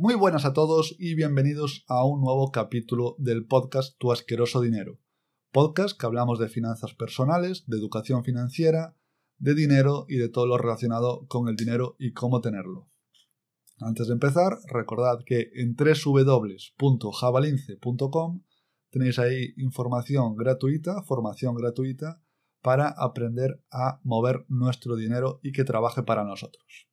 Muy 0.00 0.14
buenas 0.14 0.44
a 0.44 0.52
todos 0.52 0.94
y 0.96 1.16
bienvenidos 1.16 1.84
a 1.88 2.04
un 2.04 2.20
nuevo 2.20 2.52
capítulo 2.52 3.16
del 3.18 3.44
podcast 3.44 3.98
Tu 3.98 4.12
asqueroso 4.12 4.60
dinero. 4.60 5.00
Podcast 5.50 5.98
que 5.98 6.06
hablamos 6.06 6.38
de 6.38 6.48
finanzas 6.48 6.94
personales, 6.94 7.64
de 7.66 7.78
educación 7.78 8.22
financiera, 8.22 8.94
de 9.38 9.56
dinero 9.56 10.06
y 10.08 10.18
de 10.18 10.28
todo 10.28 10.46
lo 10.46 10.56
relacionado 10.56 11.26
con 11.26 11.48
el 11.48 11.56
dinero 11.56 11.96
y 11.98 12.12
cómo 12.12 12.40
tenerlo. 12.40 12.88
Antes 13.80 14.06
de 14.06 14.12
empezar, 14.12 14.58
recordad 14.68 15.18
que 15.26 15.50
en 15.54 15.74
www.javalince.com 15.74 18.44
tenéis 18.90 19.18
ahí 19.18 19.52
información 19.56 20.36
gratuita, 20.36 21.02
formación 21.02 21.56
gratuita 21.56 22.22
para 22.62 22.88
aprender 22.88 23.64
a 23.72 23.98
mover 24.04 24.44
nuestro 24.46 24.94
dinero 24.94 25.40
y 25.42 25.50
que 25.50 25.64
trabaje 25.64 26.04
para 26.04 26.22
nosotros. 26.22 26.87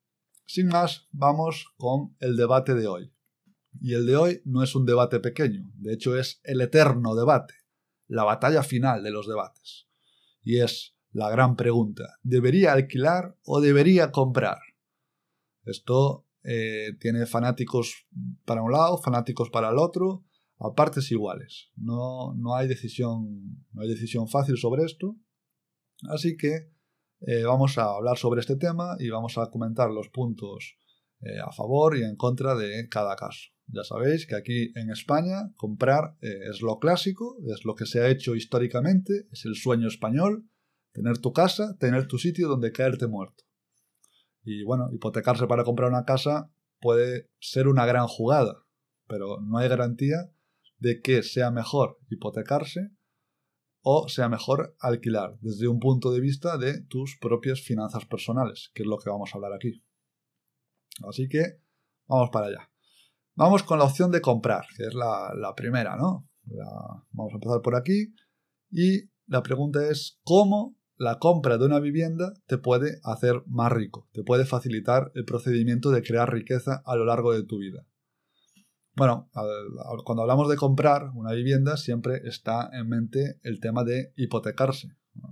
Sin 0.46 0.68
más, 0.68 1.08
vamos 1.12 1.74
con 1.78 2.16
el 2.20 2.36
debate 2.36 2.76
de 2.76 2.88
hoy. 2.88 3.12
Y 3.82 3.94
el 3.94 4.06
de 4.06 4.16
hoy 4.16 4.42
no 4.46 4.64
es 4.64 4.76
un 4.76 4.86
debate 4.86 5.20
pequeño, 5.20 5.72
de 5.76 5.94
hecho 5.94 6.18
es 6.18 6.40
el 6.44 6.62
eterno 6.62 7.16
debate, 7.16 7.56
la 8.08 8.24
batalla 8.24 8.64
final 8.64 9.04
de 9.04 9.12
los 9.12 9.28
debates. 9.28 9.88
Y 10.42 10.60
es 10.60 10.96
la 11.12 11.30
gran 11.30 11.56
pregunta, 11.56 12.18
¿debería 12.24 12.74
alquilar 12.74 13.38
o 13.44 13.60
debería 13.60 14.12
comprar? 14.12 14.60
Esto 15.64 16.26
eh, 16.44 16.94
tiene 17.00 17.26
fanáticos 17.26 18.06
para 18.46 18.62
un 18.62 18.72
lado, 18.72 18.98
fanáticos 18.98 19.50
para 19.50 19.70
el 19.70 19.78
otro, 19.78 20.24
a 20.60 20.74
partes 20.74 21.12
iguales. 21.12 21.72
No, 21.76 22.34
no, 22.36 22.56
hay 22.56 22.68
decisión, 22.68 23.66
no 23.74 23.82
hay 23.82 23.90
decisión 23.90 24.28
fácil 24.28 24.58
sobre 24.58 24.84
esto. 24.84 25.18
Así 26.10 26.38
que 26.38 26.72
eh, 27.28 27.44
vamos 27.44 27.80
a 27.80 27.86
hablar 27.86 28.18
sobre 28.18 28.42
este 28.42 28.56
tema 28.56 28.98
y 29.00 29.10
vamos 29.10 29.40
a 29.40 29.50
comentar 29.50 29.90
los 29.90 30.10
puntos 30.10 30.78
eh, 31.22 31.40
a 31.44 31.52
favor 31.52 31.98
y 31.98 32.04
en 32.04 32.16
contra 32.16 32.54
de 32.54 32.88
cada 32.88 33.16
caso. 33.16 33.50
Ya 33.66 33.84
sabéis 33.84 34.28
que 34.28 34.36
aquí 34.36 34.72
en 34.76 34.92
España 34.92 35.52
comprar 35.56 36.18
eh, 36.22 36.50
es 36.52 36.62
lo 36.62 36.78
clásico, 36.78 37.38
es 37.48 37.66
lo 37.66 37.74
que 37.74 37.88
se 37.88 38.02
ha 38.02 38.10
hecho 38.10 38.36
históricamente, 38.36 39.28
es 39.32 39.44
el 39.46 39.56
sueño 39.56 39.88
español, 39.88 40.48
tener 40.94 41.18
tu 41.18 41.34
casa, 41.34 41.76
tener 41.80 42.06
tu 42.08 42.20
sitio 42.20 42.48
donde 42.48 42.72
caerte 42.72 43.08
muerto. 43.08 43.44
Y 44.44 44.64
bueno, 44.64 44.90
hipotecarse 44.94 45.48
para 45.48 45.64
comprar 45.64 45.90
una 45.90 46.06
casa 46.06 46.52
puede 46.80 47.32
ser 47.40 47.68
una 47.68 47.88
gran 47.88 48.06
jugada, 48.06 48.68
pero 49.08 49.42
no 49.42 49.58
hay 49.58 49.68
garantía 49.68 50.30
de 50.78 51.02
que 51.02 51.24
sea 51.24 51.50
mejor 51.50 51.98
hipotecarse 52.08 52.92
o 53.88 54.10
sea 54.10 54.28
mejor 54.30 54.76
alquilar 54.80 55.38
desde 55.42 55.68
un 55.68 55.80
punto 55.80 56.12
de 56.12 56.20
vista 56.20 56.58
de 56.58 56.82
tus 56.86 57.20
propias 57.22 57.62
finanzas 57.62 58.04
personales, 58.06 58.72
que 58.74 58.82
es 58.82 58.88
lo 58.88 58.98
que 58.98 59.12
vamos 59.12 59.30
a 59.32 59.38
hablar 59.38 59.54
aquí. 59.54 59.84
Así 61.08 61.30
que 61.30 61.62
vamos 62.08 62.32
para 62.32 62.48
allá. 62.48 62.72
Vamos 63.36 63.62
con 63.62 63.78
la 63.78 63.86
opción 63.86 64.10
de 64.10 64.22
comprar, 64.22 64.66
que 64.76 64.88
es 64.88 64.96
la, 64.96 65.54
primera, 65.56 65.96
¿no? 65.98 66.28
vamos 67.12 67.34
a 67.34 67.36
empezar 67.36 67.62
por 67.62 67.76
aquí. 67.76 68.12
Y 68.72 69.12
la 69.28 69.44
pregunta 69.44 69.88
es, 69.88 70.20
¿cómo 70.24 70.76
la 70.96 71.20
compra 71.20 71.60
de 71.60 71.66
una 71.66 71.80
vivienda 71.80 72.34
te 72.48 72.58
puede 72.58 73.00
hacer 73.04 73.44
más 73.46 73.72
rico? 73.72 74.10
Te 74.14 74.24
puede 74.24 74.46
facilitar 74.46 75.12
el 75.14 75.26
procedimiento 75.26 75.92
de 75.92 76.02
crear 76.02 76.34
riqueza 76.34 76.82
a 76.86 76.96
lo 76.96 77.06
largo 77.06 77.34
de 77.34 77.44
tu 77.44 77.60
vida. 77.60 77.86
Bueno, 78.96 79.30
cuando 80.06 80.22
hablamos 80.22 80.48
de 80.50 80.56
comprar 80.56 81.12
una 81.16 81.34
vivienda 81.34 81.76
siempre 81.76 82.22
está 82.24 82.70
en 82.72 82.88
mente 82.88 83.40
el 83.44 83.60
tema 83.60 83.84
de 83.84 84.14
hipotecarse. 84.16 84.88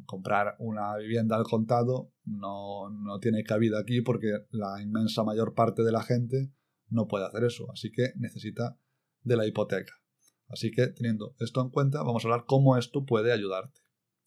Comprar 0.06 0.56
una 0.60 0.98
vivienda 0.98 1.38
al 1.38 1.44
contado 1.44 2.12
no, 2.26 2.90
no 2.90 3.20
tiene 3.20 3.44
cabida 3.44 3.80
aquí 3.80 4.02
porque 4.02 4.28
la 4.50 4.82
inmensa 4.82 5.24
mayor 5.24 5.54
parte 5.54 5.84
de 5.84 5.94
la 5.94 6.04
gente 6.04 6.52
no 6.90 7.08
puede 7.08 7.26
hacer 7.26 7.46
eso, 7.46 7.72
así 7.72 7.90
que 7.90 8.12
necesita 8.18 8.78
de 9.22 9.38
la 9.38 9.48
hipoteca. 9.48 9.94
Así 10.48 10.70
que 10.72 10.88
teniendo 10.88 11.34
esto 11.40 11.62
en 11.62 11.70
cuenta, 11.70 12.04
vamos 12.04 12.24
a 12.24 12.28
hablar 12.28 12.44
cómo 12.46 12.78
esto 12.78 13.06
puede 13.06 13.32
ayudarte. 13.32 13.80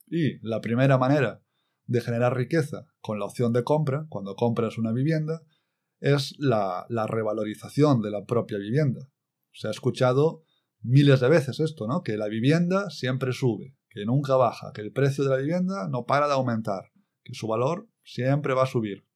Y 0.06 0.38
la 0.46 0.62
primera 0.62 0.96
manera 0.96 1.42
de 1.84 2.00
generar 2.00 2.34
riqueza 2.34 2.86
con 3.00 3.18
la 3.18 3.26
opción 3.26 3.52
de 3.52 3.64
compra, 3.64 4.06
cuando 4.08 4.34
compras 4.34 4.78
una 4.78 4.92
vivienda, 4.92 5.42
es 6.00 6.34
la, 6.38 6.86
la 6.88 7.06
revalorización 7.06 8.00
de 8.00 8.10
la 8.10 8.24
propia 8.24 8.58
vivienda. 8.58 9.10
Se 9.56 9.68
ha 9.68 9.70
escuchado 9.70 10.42
miles 10.82 11.20
de 11.20 11.28
veces 11.30 11.60
esto, 11.60 11.86
¿no? 11.86 12.02
Que 12.02 12.18
la 12.18 12.28
vivienda 12.28 12.90
siempre 12.90 13.32
sube, 13.32 13.74
que 13.88 14.04
nunca 14.04 14.36
baja, 14.36 14.72
que 14.74 14.82
el 14.82 14.92
precio 14.92 15.24
de 15.24 15.30
la 15.30 15.36
vivienda 15.36 15.88
no 15.88 16.04
para 16.04 16.26
de 16.26 16.34
aumentar, 16.34 16.92
que 17.24 17.32
su 17.32 17.46
valor 17.46 17.88
siempre 18.04 18.52
va 18.52 18.64
a 18.64 18.66
subir. 18.66 19.06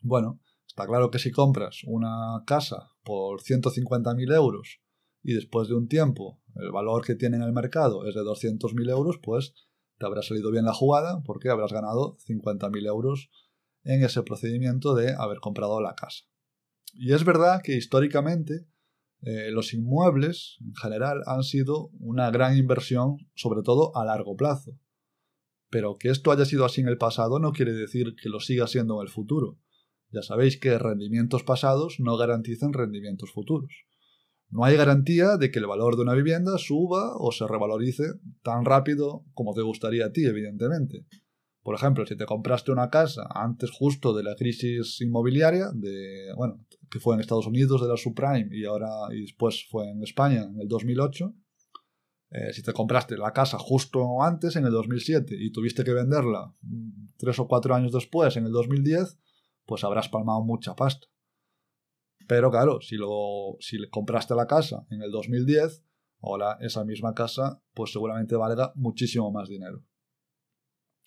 Bueno, 0.00 0.40
está 0.66 0.84
claro 0.86 1.12
que 1.12 1.20
si 1.20 1.30
compras 1.30 1.82
una 1.86 2.42
casa 2.44 2.90
por 3.04 3.40
150.000 3.40 4.34
euros 4.34 4.80
y 5.22 5.34
después 5.34 5.68
de 5.68 5.74
un 5.74 5.86
tiempo 5.86 6.42
el 6.56 6.72
valor 6.72 7.04
que 7.04 7.14
tiene 7.14 7.36
en 7.36 7.44
el 7.44 7.52
mercado 7.52 8.04
es 8.06 8.16
de 8.16 8.22
200.000 8.22 8.90
euros, 8.90 9.18
pues 9.22 9.54
te 9.98 10.06
habrá 10.06 10.22
salido 10.22 10.50
bien 10.50 10.64
la 10.64 10.74
jugada 10.74 11.22
porque 11.24 11.50
habrás 11.50 11.72
ganado 11.72 12.16
50.000 12.26 12.86
euros 12.88 13.30
en 13.84 14.02
ese 14.02 14.24
procedimiento 14.24 14.96
de 14.96 15.14
haber 15.14 15.38
comprado 15.38 15.80
la 15.80 15.94
casa. 15.94 16.24
Y 16.94 17.12
es 17.12 17.24
verdad 17.24 17.62
que 17.62 17.76
históricamente 17.76 18.66
eh, 19.22 19.50
los 19.52 19.72
inmuebles 19.72 20.58
en 20.60 20.74
general 20.74 21.22
han 21.26 21.44
sido 21.44 21.90
una 22.00 22.30
gran 22.30 22.56
inversión, 22.56 23.16
sobre 23.34 23.62
todo 23.62 23.96
a 23.96 24.04
largo 24.04 24.36
plazo. 24.36 24.72
Pero 25.70 25.96
que 25.96 26.10
esto 26.10 26.32
haya 26.32 26.44
sido 26.44 26.64
así 26.64 26.80
en 26.80 26.88
el 26.88 26.98
pasado 26.98 27.38
no 27.38 27.52
quiere 27.52 27.72
decir 27.72 28.14
que 28.20 28.28
lo 28.28 28.40
siga 28.40 28.66
siendo 28.66 29.00
en 29.00 29.06
el 29.06 29.12
futuro. 29.12 29.58
Ya 30.10 30.22
sabéis 30.22 30.58
que 30.58 30.76
rendimientos 30.76 31.44
pasados 31.44 31.96
no 31.98 32.16
garantizan 32.16 32.72
rendimientos 32.72 33.32
futuros. 33.32 33.72
No 34.50 34.64
hay 34.64 34.76
garantía 34.76 35.38
de 35.38 35.50
que 35.50 35.60
el 35.60 35.66
valor 35.66 35.96
de 35.96 36.02
una 36.02 36.14
vivienda 36.14 36.58
suba 36.58 37.16
o 37.16 37.32
se 37.32 37.46
revalorice 37.46 38.04
tan 38.42 38.66
rápido 38.66 39.24
como 39.32 39.54
te 39.54 39.62
gustaría 39.62 40.06
a 40.06 40.12
ti, 40.12 40.26
evidentemente. 40.26 41.06
Por 41.62 41.76
ejemplo, 41.76 42.04
si 42.06 42.16
te 42.16 42.26
compraste 42.26 42.72
una 42.72 42.90
casa 42.90 43.28
antes 43.32 43.70
justo 43.70 44.12
de 44.12 44.24
la 44.24 44.34
crisis 44.34 45.00
inmobiliaria, 45.00 45.70
de, 45.72 46.32
bueno, 46.36 46.64
que 46.90 46.98
fue 46.98 47.14
en 47.14 47.20
Estados 47.20 47.46
Unidos 47.46 47.80
de 47.80 47.88
la 47.88 47.96
subprime 47.96 48.48
y 48.50 48.64
ahora 48.64 48.88
y 49.12 49.22
después 49.22 49.66
fue 49.70 49.88
en 49.88 50.02
España 50.02 50.42
en 50.42 50.60
el 50.60 50.66
2008, 50.66 51.32
eh, 52.30 52.52
si 52.52 52.62
te 52.62 52.72
compraste 52.72 53.16
la 53.16 53.32
casa 53.32 53.58
justo 53.58 54.22
antes, 54.22 54.56
en 54.56 54.64
el 54.64 54.72
2007, 54.72 55.36
y 55.38 55.52
tuviste 55.52 55.84
que 55.84 55.92
venderla 55.92 56.52
mm, 56.62 57.12
tres 57.18 57.38
o 57.38 57.46
cuatro 57.46 57.74
años 57.74 57.92
después, 57.92 58.36
en 58.36 58.46
el 58.46 58.52
2010, 58.52 59.18
pues 59.66 59.84
habrás 59.84 60.08
palmado 60.08 60.42
mucha 60.42 60.74
pasta. 60.74 61.06
Pero 62.26 62.50
claro, 62.50 62.80
si, 62.80 62.96
lo, 62.96 63.56
si 63.60 63.76
compraste 63.90 64.34
la 64.34 64.46
casa 64.46 64.86
en 64.90 65.02
el 65.02 65.10
2010, 65.10 65.84
ahora 66.22 66.56
esa 66.60 66.84
misma 66.84 67.14
casa 67.14 67.62
pues 67.74 67.92
seguramente 67.92 68.34
valga 68.34 68.72
muchísimo 68.74 69.30
más 69.30 69.48
dinero. 69.48 69.84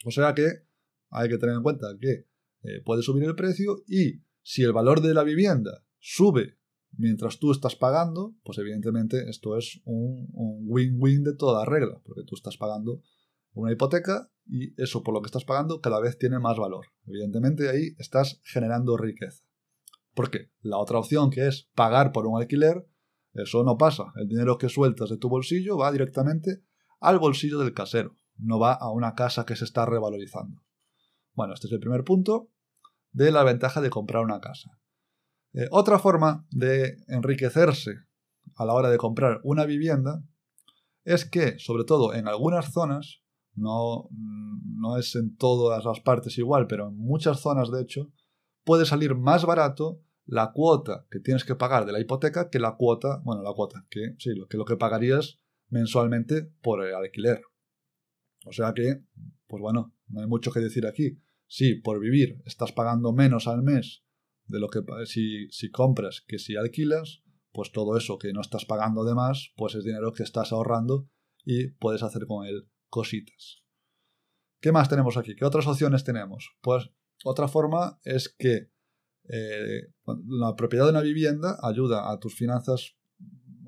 O 0.04 0.12
sea 0.12 0.34
que 0.34 0.66
hay 1.10 1.30
que 1.30 1.38
tener 1.38 1.56
en 1.56 1.64
cuenta 1.64 1.88
que 2.00 2.28
eh, 2.64 2.82
puede 2.84 3.02
subir 3.02 3.24
el 3.24 3.36
precio 3.36 3.84
y 3.88 4.22
si 4.42 4.64
el 4.64 4.74
valor 4.74 5.02
de 5.02 5.14
la 5.14 5.24
vivienda 5.24 5.84
sube 6.00 6.58
mientras 6.98 7.40
tú 7.40 7.52
estás 7.52 7.76
pagando, 7.76 8.36
pues 8.44 8.58
evidentemente 8.58 9.30
esto 9.30 9.58
es 9.58 9.82
un 9.86 10.28
win-win 10.32 11.24
de 11.24 11.36
toda 11.36 11.66
regla, 11.66 12.00
porque 12.04 12.24
tú 12.24 12.36
estás 12.36 12.58
pagando 12.58 13.02
una 13.54 13.72
hipoteca 13.72 14.32
y 14.46 14.80
eso 14.82 15.04
por 15.04 15.14
lo 15.14 15.22
que 15.22 15.28
estás 15.28 15.46
pagando 15.46 15.82
cada 15.82 16.00
vez 16.00 16.18
tiene 16.18 16.40
más 16.40 16.58
valor. 16.58 16.88
Evidentemente 17.06 17.70
ahí 17.70 17.96
estás 17.98 18.42
generando 18.44 18.98
riqueza. 18.98 19.44
¿Por 20.14 20.30
qué? 20.30 20.52
La 20.62 20.78
otra 20.78 21.00
opción 21.00 21.30
que 21.30 21.48
es 21.48 21.70
pagar 21.76 22.12
por 22.12 22.28
un 22.28 22.40
alquiler, 22.40 22.88
eso 23.34 23.64
no 23.64 23.78
pasa. 23.78 24.14
El 24.16 24.28
dinero 24.28 24.58
que 24.58 24.70
sueltas 24.70 25.10
de 25.10 25.18
tu 25.18 25.28
bolsillo 25.28 25.78
va 25.78 25.92
directamente 25.92 26.64
al 27.00 27.20
bolsillo 27.20 27.60
del 27.60 27.74
casero 27.74 28.16
no 28.38 28.60
va 28.60 28.74
a 28.74 28.92
una 28.92 29.16
casa 29.16 29.46
que 29.46 29.56
se 29.56 29.66
está 29.66 29.86
revalorizando. 29.86 30.62
Bueno, 31.34 31.54
este 31.54 31.68
es 31.68 31.74
el 31.74 31.80
primer 31.80 32.04
punto 32.04 32.50
de 33.12 33.32
la 33.32 33.44
ventaja 33.44 33.82
de 33.82 33.90
comprar 33.90 34.24
una 34.24 34.42
casa. 34.42 34.80
Eh, 35.54 35.68
otra 35.72 36.00
forma 36.00 36.46
de 36.52 36.98
enriquecerse 37.08 37.96
a 38.56 38.66
la 38.66 38.74
hora 38.74 38.90
de 38.90 38.98
comprar 38.98 39.40
una 39.44 39.66
vivienda 39.66 40.24
es 41.04 41.26
que, 41.26 41.60
sobre 41.60 41.86
todo 41.86 42.14
en 42.14 42.28
algunas 42.28 42.74
zonas, 42.74 43.22
no, 43.54 44.10
no 44.12 44.98
es 44.98 45.16
en 45.16 45.36
todas 45.38 45.86
las 45.86 46.02
partes 46.02 46.38
igual, 46.38 46.68
pero 46.68 46.90
en 46.90 46.98
muchas 46.98 47.40
zonas 47.40 47.72
de 47.72 47.82
hecho, 47.82 48.12
puede 48.66 48.86
salir 48.86 49.16
más 49.16 49.46
barato 49.46 50.02
la 50.26 50.52
cuota 50.52 51.06
que 51.10 51.20
tienes 51.20 51.46
que 51.46 51.56
pagar 51.56 51.86
de 51.86 51.92
la 51.92 52.00
hipoteca 52.00 52.50
que 52.50 52.60
la 52.60 52.76
cuota, 52.76 53.22
bueno, 53.24 53.44
la 53.44 53.54
cuota, 53.54 53.86
que 53.90 54.16
sí, 54.18 54.32
que, 54.50 54.58
lo 54.58 54.66
que 54.66 54.76
pagarías 54.76 55.40
mensualmente 55.70 56.52
por 56.62 56.84
el 56.84 56.96
alquiler. 56.96 57.42
O 58.46 58.54
sea 58.54 58.74
que, 58.74 59.04
pues 59.48 59.62
bueno, 59.62 59.94
no 60.08 60.22
hay 60.22 60.28
mucho 60.28 60.52
que 60.52 60.60
decir 60.60 60.86
aquí. 60.86 61.20
Si 61.48 61.76
por 61.76 62.00
vivir 62.00 62.42
estás 62.46 62.72
pagando 62.72 63.12
menos 63.12 63.48
al 63.48 63.62
mes 63.64 64.04
de 64.46 64.60
lo 64.60 64.70
que 64.70 64.82
si, 65.06 65.50
si 65.50 65.72
compras 65.72 66.24
que 66.28 66.40
si 66.40 66.56
alquilas, 66.56 67.24
pues 67.52 67.72
todo 67.72 67.98
eso 67.98 68.18
que 68.18 68.34
no 68.34 68.42
estás 68.42 68.66
pagando 68.66 69.04
de 69.04 69.16
más, 69.16 69.52
pues 69.56 69.76
es 69.76 69.84
dinero 69.84 70.14
que 70.14 70.24
estás 70.24 70.52
ahorrando 70.52 71.10
y 71.44 71.70
puedes 71.70 72.04
hacer 72.04 72.26
con 72.28 72.46
él 72.46 72.70
cositas. 72.90 73.64
¿Qué 74.60 74.72
más 74.72 74.90
tenemos 74.90 75.18
aquí? 75.18 75.36
¿Qué 75.36 75.46
otras 75.46 75.68
opciones 75.68 76.04
tenemos? 76.04 76.56
Pues 76.62 76.90
otra 77.24 77.48
forma 77.48 78.00
es 78.04 78.30
que 78.30 78.72
eh, 79.30 79.88
la 80.28 80.56
propiedad 80.56 80.86
de 80.86 80.92
una 80.92 81.02
vivienda 81.02 81.58
ayuda 81.64 82.12
a 82.12 82.20
tus 82.20 82.36
finanzas, 82.36 82.96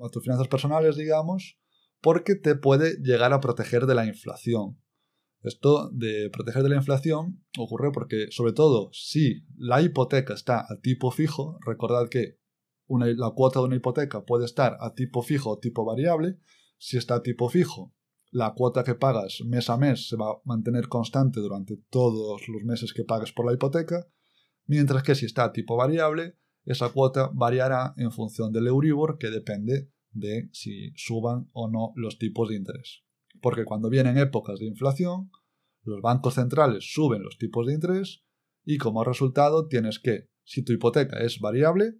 a 0.04 0.08
tus 0.08 0.22
finanzas 0.22 0.48
personales, 0.48 0.96
digamos, 0.96 1.58
porque 2.00 2.34
te 2.34 2.54
puede 2.54 2.96
llegar 3.02 3.32
a 3.32 3.40
proteger 3.40 3.86
de 3.86 3.94
la 3.94 4.06
inflación. 4.06 4.78
Esto 5.42 5.90
de 5.92 6.30
proteger 6.32 6.62
de 6.62 6.68
la 6.70 6.76
inflación 6.76 7.44
ocurre 7.56 7.90
porque, 7.92 8.26
sobre 8.30 8.52
todo, 8.52 8.90
si 8.92 9.44
la 9.56 9.80
hipoteca 9.82 10.34
está 10.34 10.60
a 10.60 10.80
tipo 10.80 11.10
fijo, 11.10 11.58
recordad 11.64 12.08
que 12.08 12.38
la 12.88 13.30
cuota 13.30 13.60
de 13.60 13.66
una 13.66 13.76
hipoteca 13.76 14.24
puede 14.24 14.46
estar 14.46 14.76
a 14.80 14.94
tipo 14.94 15.22
fijo 15.22 15.50
o 15.50 15.58
tipo 15.58 15.84
variable. 15.84 16.38
Si 16.78 16.96
está 16.96 17.16
a 17.16 17.22
tipo 17.22 17.48
fijo, 17.48 17.94
la 18.30 18.54
cuota 18.54 18.84
que 18.84 18.94
pagas 18.94 19.40
mes 19.46 19.70
a 19.70 19.76
mes 19.76 20.08
se 20.08 20.16
va 20.16 20.30
a 20.30 20.40
mantener 20.44 20.88
constante 20.88 21.40
durante 21.40 21.76
todos 21.90 22.42
los 22.48 22.62
meses 22.62 22.92
que 22.92 23.04
pagues 23.04 23.32
por 23.32 23.46
la 23.46 23.52
hipoteca, 23.52 24.06
mientras 24.66 25.02
que 25.02 25.14
si 25.14 25.26
está 25.26 25.44
a 25.44 25.52
tipo 25.52 25.76
variable, 25.76 26.36
esa 26.64 26.90
cuota 26.90 27.30
variará 27.32 27.94
en 27.96 28.12
función 28.12 28.52
del 28.52 28.66
Euribor, 28.66 29.18
que 29.18 29.30
depende 29.30 29.90
de 30.12 30.48
si 30.52 30.92
suban 30.96 31.48
o 31.52 31.68
no 31.68 31.92
los 31.96 32.18
tipos 32.18 32.48
de 32.48 32.56
interés. 32.56 33.04
Porque 33.40 33.64
cuando 33.64 33.88
vienen 33.88 34.18
épocas 34.18 34.58
de 34.58 34.66
inflación, 34.66 35.30
los 35.82 36.00
bancos 36.00 36.34
centrales 36.34 36.92
suben 36.92 37.22
los 37.22 37.38
tipos 37.38 37.66
de 37.66 37.74
interés 37.74 38.24
y 38.64 38.78
como 38.78 39.04
resultado 39.04 39.68
tienes 39.68 39.98
que, 39.98 40.28
si 40.44 40.62
tu 40.62 40.72
hipoteca 40.72 41.18
es 41.20 41.40
variable, 41.40 41.98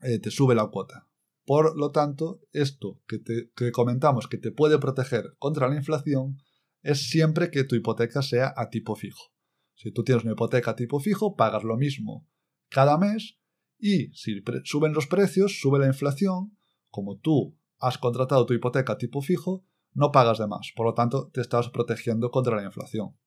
eh, 0.00 0.18
te 0.18 0.30
sube 0.30 0.54
la 0.54 0.68
cuota. 0.68 1.08
Por 1.44 1.78
lo 1.78 1.92
tanto, 1.92 2.40
esto 2.52 3.00
que, 3.06 3.22
que 3.54 3.70
comentamos 3.70 4.26
que 4.26 4.38
te 4.38 4.50
puede 4.50 4.78
proteger 4.78 5.36
contra 5.38 5.68
la 5.68 5.76
inflación 5.76 6.38
es 6.82 7.08
siempre 7.08 7.50
que 7.50 7.64
tu 7.64 7.76
hipoteca 7.76 8.22
sea 8.22 8.52
a 8.56 8.68
tipo 8.70 8.96
fijo. 8.96 9.32
Si 9.74 9.92
tú 9.92 10.02
tienes 10.02 10.24
una 10.24 10.32
hipoteca 10.32 10.72
a 10.72 10.76
tipo 10.76 10.98
fijo, 11.00 11.36
pagas 11.36 11.62
lo 11.62 11.76
mismo 11.76 12.26
cada 12.68 12.98
mes 12.98 13.38
y 13.78 14.08
si 14.12 14.42
suben 14.64 14.92
los 14.92 15.06
precios, 15.06 15.60
sube 15.60 15.78
la 15.78 15.86
inflación, 15.86 16.56
como 16.96 17.18
tú 17.18 17.54
has 17.78 17.98
contratado 17.98 18.46
tu 18.46 18.54
hipoteca 18.54 18.96
tipo 18.96 19.20
fijo, 19.20 19.66
no 19.92 20.12
pagas 20.12 20.38
de 20.38 20.46
más. 20.46 20.72
Por 20.74 20.86
lo 20.86 20.94
tanto, 20.94 21.28
te 21.28 21.42
estás 21.42 21.68
protegiendo 21.68 22.30
contra 22.30 22.56
la 22.56 22.64
inflación. 22.64 23.18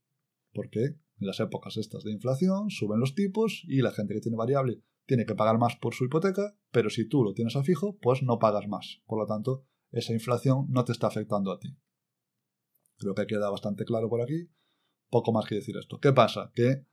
Porque 0.51 0.80
en 1.19 1.27
las 1.27 1.39
épocas 1.39 1.77
estas 1.77 2.04
de 2.04 2.12
inflación 2.12 2.71
suben 2.71 3.00
los 3.00 3.13
tipos 3.13 3.63
y 3.68 3.83
la 3.83 3.92
gente 3.92 4.16
que 4.16 4.21
tiene 4.21 4.38
variable 4.38 4.81
tiene 5.06 5.27
que 5.27 5.36
pagar 5.36 5.60
más 5.60 5.75
por 5.75 5.94
su 5.94 6.06
hipoteca, 6.06 6.57
pero 6.71 6.89
si 6.89 7.07
tú 7.07 7.24
lo 7.24 7.33
tienes 7.33 7.56
a 7.56 7.63
fijo, 7.63 8.00
pues 8.00 8.24
no 8.24 8.39
pagas 8.39 8.68
más. 8.68 9.04
Por 9.06 9.19
lo 9.19 9.27
tanto, 9.27 9.68
esa 9.92 10.13
inflación 10.13 10.65
no 10.69 10.83
te 10.83 10.94
está 10.94 11.06
afectando 11.06 11.51
a 11.51 11.60
ti. 11.60 11.77
Creo 12.98 13.13
que 13.13 13.27
queda 13.27 13.51
bastante 13.51 13.86
claro 13.86 14.10
por 14.10 14.22
aquí. 14.22 14.50
Poco 15.12 15.31
más 15.31 15.45
que 15.45 15.56
decir 15.56 15.77
esto. 15.77 16.00
¿Qué 16.00 16.12
pasa? 16.12 16.51
Que 16.56 16.88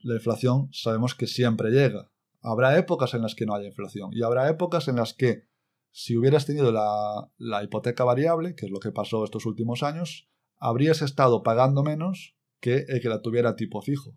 la 0.00 0.14
inflación 0.14 0.68
sabemos 0.72 1.14
que 1.14 1.28
siempre 1.28 1.70
llega. 1.70 2.10
Habrá 2.40 2.76
épocas 2.76 3.14
en 3.14 3.22
las 3.22 3.36
que 3.36 3.46
no 3.46 3.54
haya 3.54 3.68
inflación 3.68 4.10
y 4.12 4.22
habrá 4.22 4.48
épocas 4.48 4.88
en 4.88 4.96
las 4.96 5.14
que 5.14 5.51
si 5.92 6.16
hubieras 6.16 6.46
tenido 6.46 6.72
la, 6.72 7.62
hipoteca 7.62 8.04
variable, 8.04 8.54
que 8.54 8.66
es 8.66 8.72
lo 8.72 8.80
que 8.80 8.90
pasó 8.90 9.24
estos 9.24 9.46
últimos 9.46 9.82
años, 9.82 10.28
habrías 10.56 11.02
estado 11.02 11.42
pagando 11.42 11.82
menos 11.82 12.34
que 12.60 12.86
el 12.88 13.00
que 13.00 13.08
la 13.08 13.20
tuviera 13.20 13.56
tipo 13.56 13.82
fijo. 13.82 14.16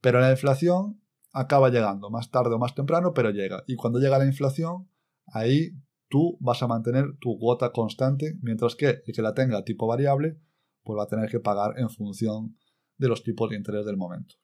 Pero 0.00 0.20
la 0.20 0.30
inflación 0.30 1.02
acaba 1.32 1.68
llegando, 1.68 2.10
más 2.10 2.30
tarde 2.30 2.54
o 2.54 2.58
más 2.58 2.74
temprano, 2.74 3.12
pero 3.12 3.30
llega. 3.30 3.62
Y 3.66 3.76
cuando 3.76 3.98
llega 3.98 4.18
la 4.18 4.26
inflación, 4.26 4.88
ahí 5.26 5.72
tú 6.08 6.38
vas 6.40 6.62
a 6.62 6.66
mantener 6.66 7.16
tu 7.20 7.38
cuota 7.38 7.72
constante, 7.72 8.38
mientras 8.40 8.74
que 8.74 9.02
el 9.06 9.14
que 9.14 9.22
la 9.22 9.34
tenga 9.34 9.64
tipo 9.64 9.86
variable, 9.86 10.38
pues 10.82 10.98
va 10.98 11.04
a 11.04 11.08
tener 11.08 11.30
que 11.30 11.40
pagar 11.40 11.78
en 11.78 11.90
función 11.90 12.56
de 12.96 13.08
los 13.08 13.22
tipos 13.22 13.50
de 13.50 13.56
interés 13.56 13.84
del 13.84 13.96
momento. 13.96 14.36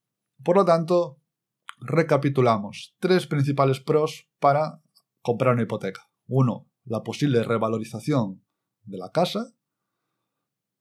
Por 0.45 0.57
lo 0.57 0.65
tanto, 0.65 1.19
recapitulamos 1.81 2.95
tres 2.99 3.27
principales 3.27 3.81
pros 3.81 4.29
para 4.39 4.83
comprar 5.23 5.55
una 5.55 5.63
hipoteca. 5.63 6.08
Uno, 6.29 6.71
la 6.85 7.03
posible 7.03 7.43
revalorización 7.43 8.45
de 8.85 8.99
la 8.99 9.11
casa. 9.11 9.53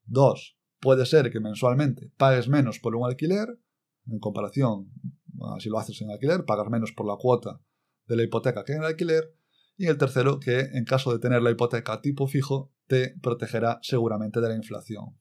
Dos, 0.05 0.59
puede 0.79 1.05
ser 1.05 1.31
que 1.31 1.39
mensualmente 1.39 2.11
pagues 2.17 2.47
menos 2.47 2.79
por 2.79 2.95
un 2.95 3.05
alquiler 3.05 3.59
en 4.05 4.19
comparación 4.19 4.91
si 5.59 5.69
lo 5.69 5.79
haces 5.79 6.01
en 6.01 6.11
alquiler, 6.11 6.45
pagas 6.45 6.69
menos 6.69 6.91
por 6.91 7.07
la 7.07 7.15
cuota 7.17 7.61
de 8.07 8.15
la 8.15 8.23
hipoteca 8.23 8.63
que 8.63 8.73
en 8.73 8.79
el 8.79 8.85
alquiler. 8.85 9.33
Y 9.79 9.87
el 9.87 9.97
tercero, 9.97 10.39
que 10.39 10.59
en 10.59 10.85
caso 10.85 11.13
de 11.13 11.19
tener 11.19 11.43
la 11.43 11.51
hipoteca 11.51 12.01
tipo 12.01 12.27
fijo, 12.27 12.71
te 12.87 13.15
protegerá 13.21 13.77
seguramente 13.83 14.41
de 14.41 14.49
la 14.49 14.55
inflación. 14.55 15.19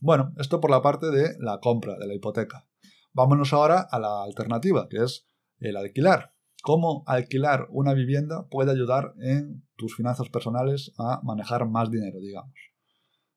Bueno, 0.00 0.32
esto 0.38 0.60
por 0.60 0.70
la 0.70 0.80
parte 0.80 1.10
de 1.10 1.36
la 1.38 1.60
compra 1.60 1.98
de 1.98 2.06
la 2.06 2.14
hipoteca. 2.14 2.66
Vámonos 3.12 3.52
ahora 3.52 3.80
a 3.90 3.98
la 3.98 4.22
alternativa, 4.22 4.88
que 4.88 5.04
es 5.04 5.26
el 5.58 5.76
alquilar. 5.76 6.34
Cómo 6.62 7.04
alquilar 7.06 7.66
una 7.70 7.94
vivienda 7.94 8.46
puede 8.48 8.72
ayudar 8.72 9.14
en 9.20 9.66
tus 9.76 9.96
finanzas 9.96 10.28
personales 10.28 10.92
a 10.98 11.20
manejar 11.22 11.68
más 11.68 11.90
dinero, 11.90 12.20
digamos. 12.20 12.54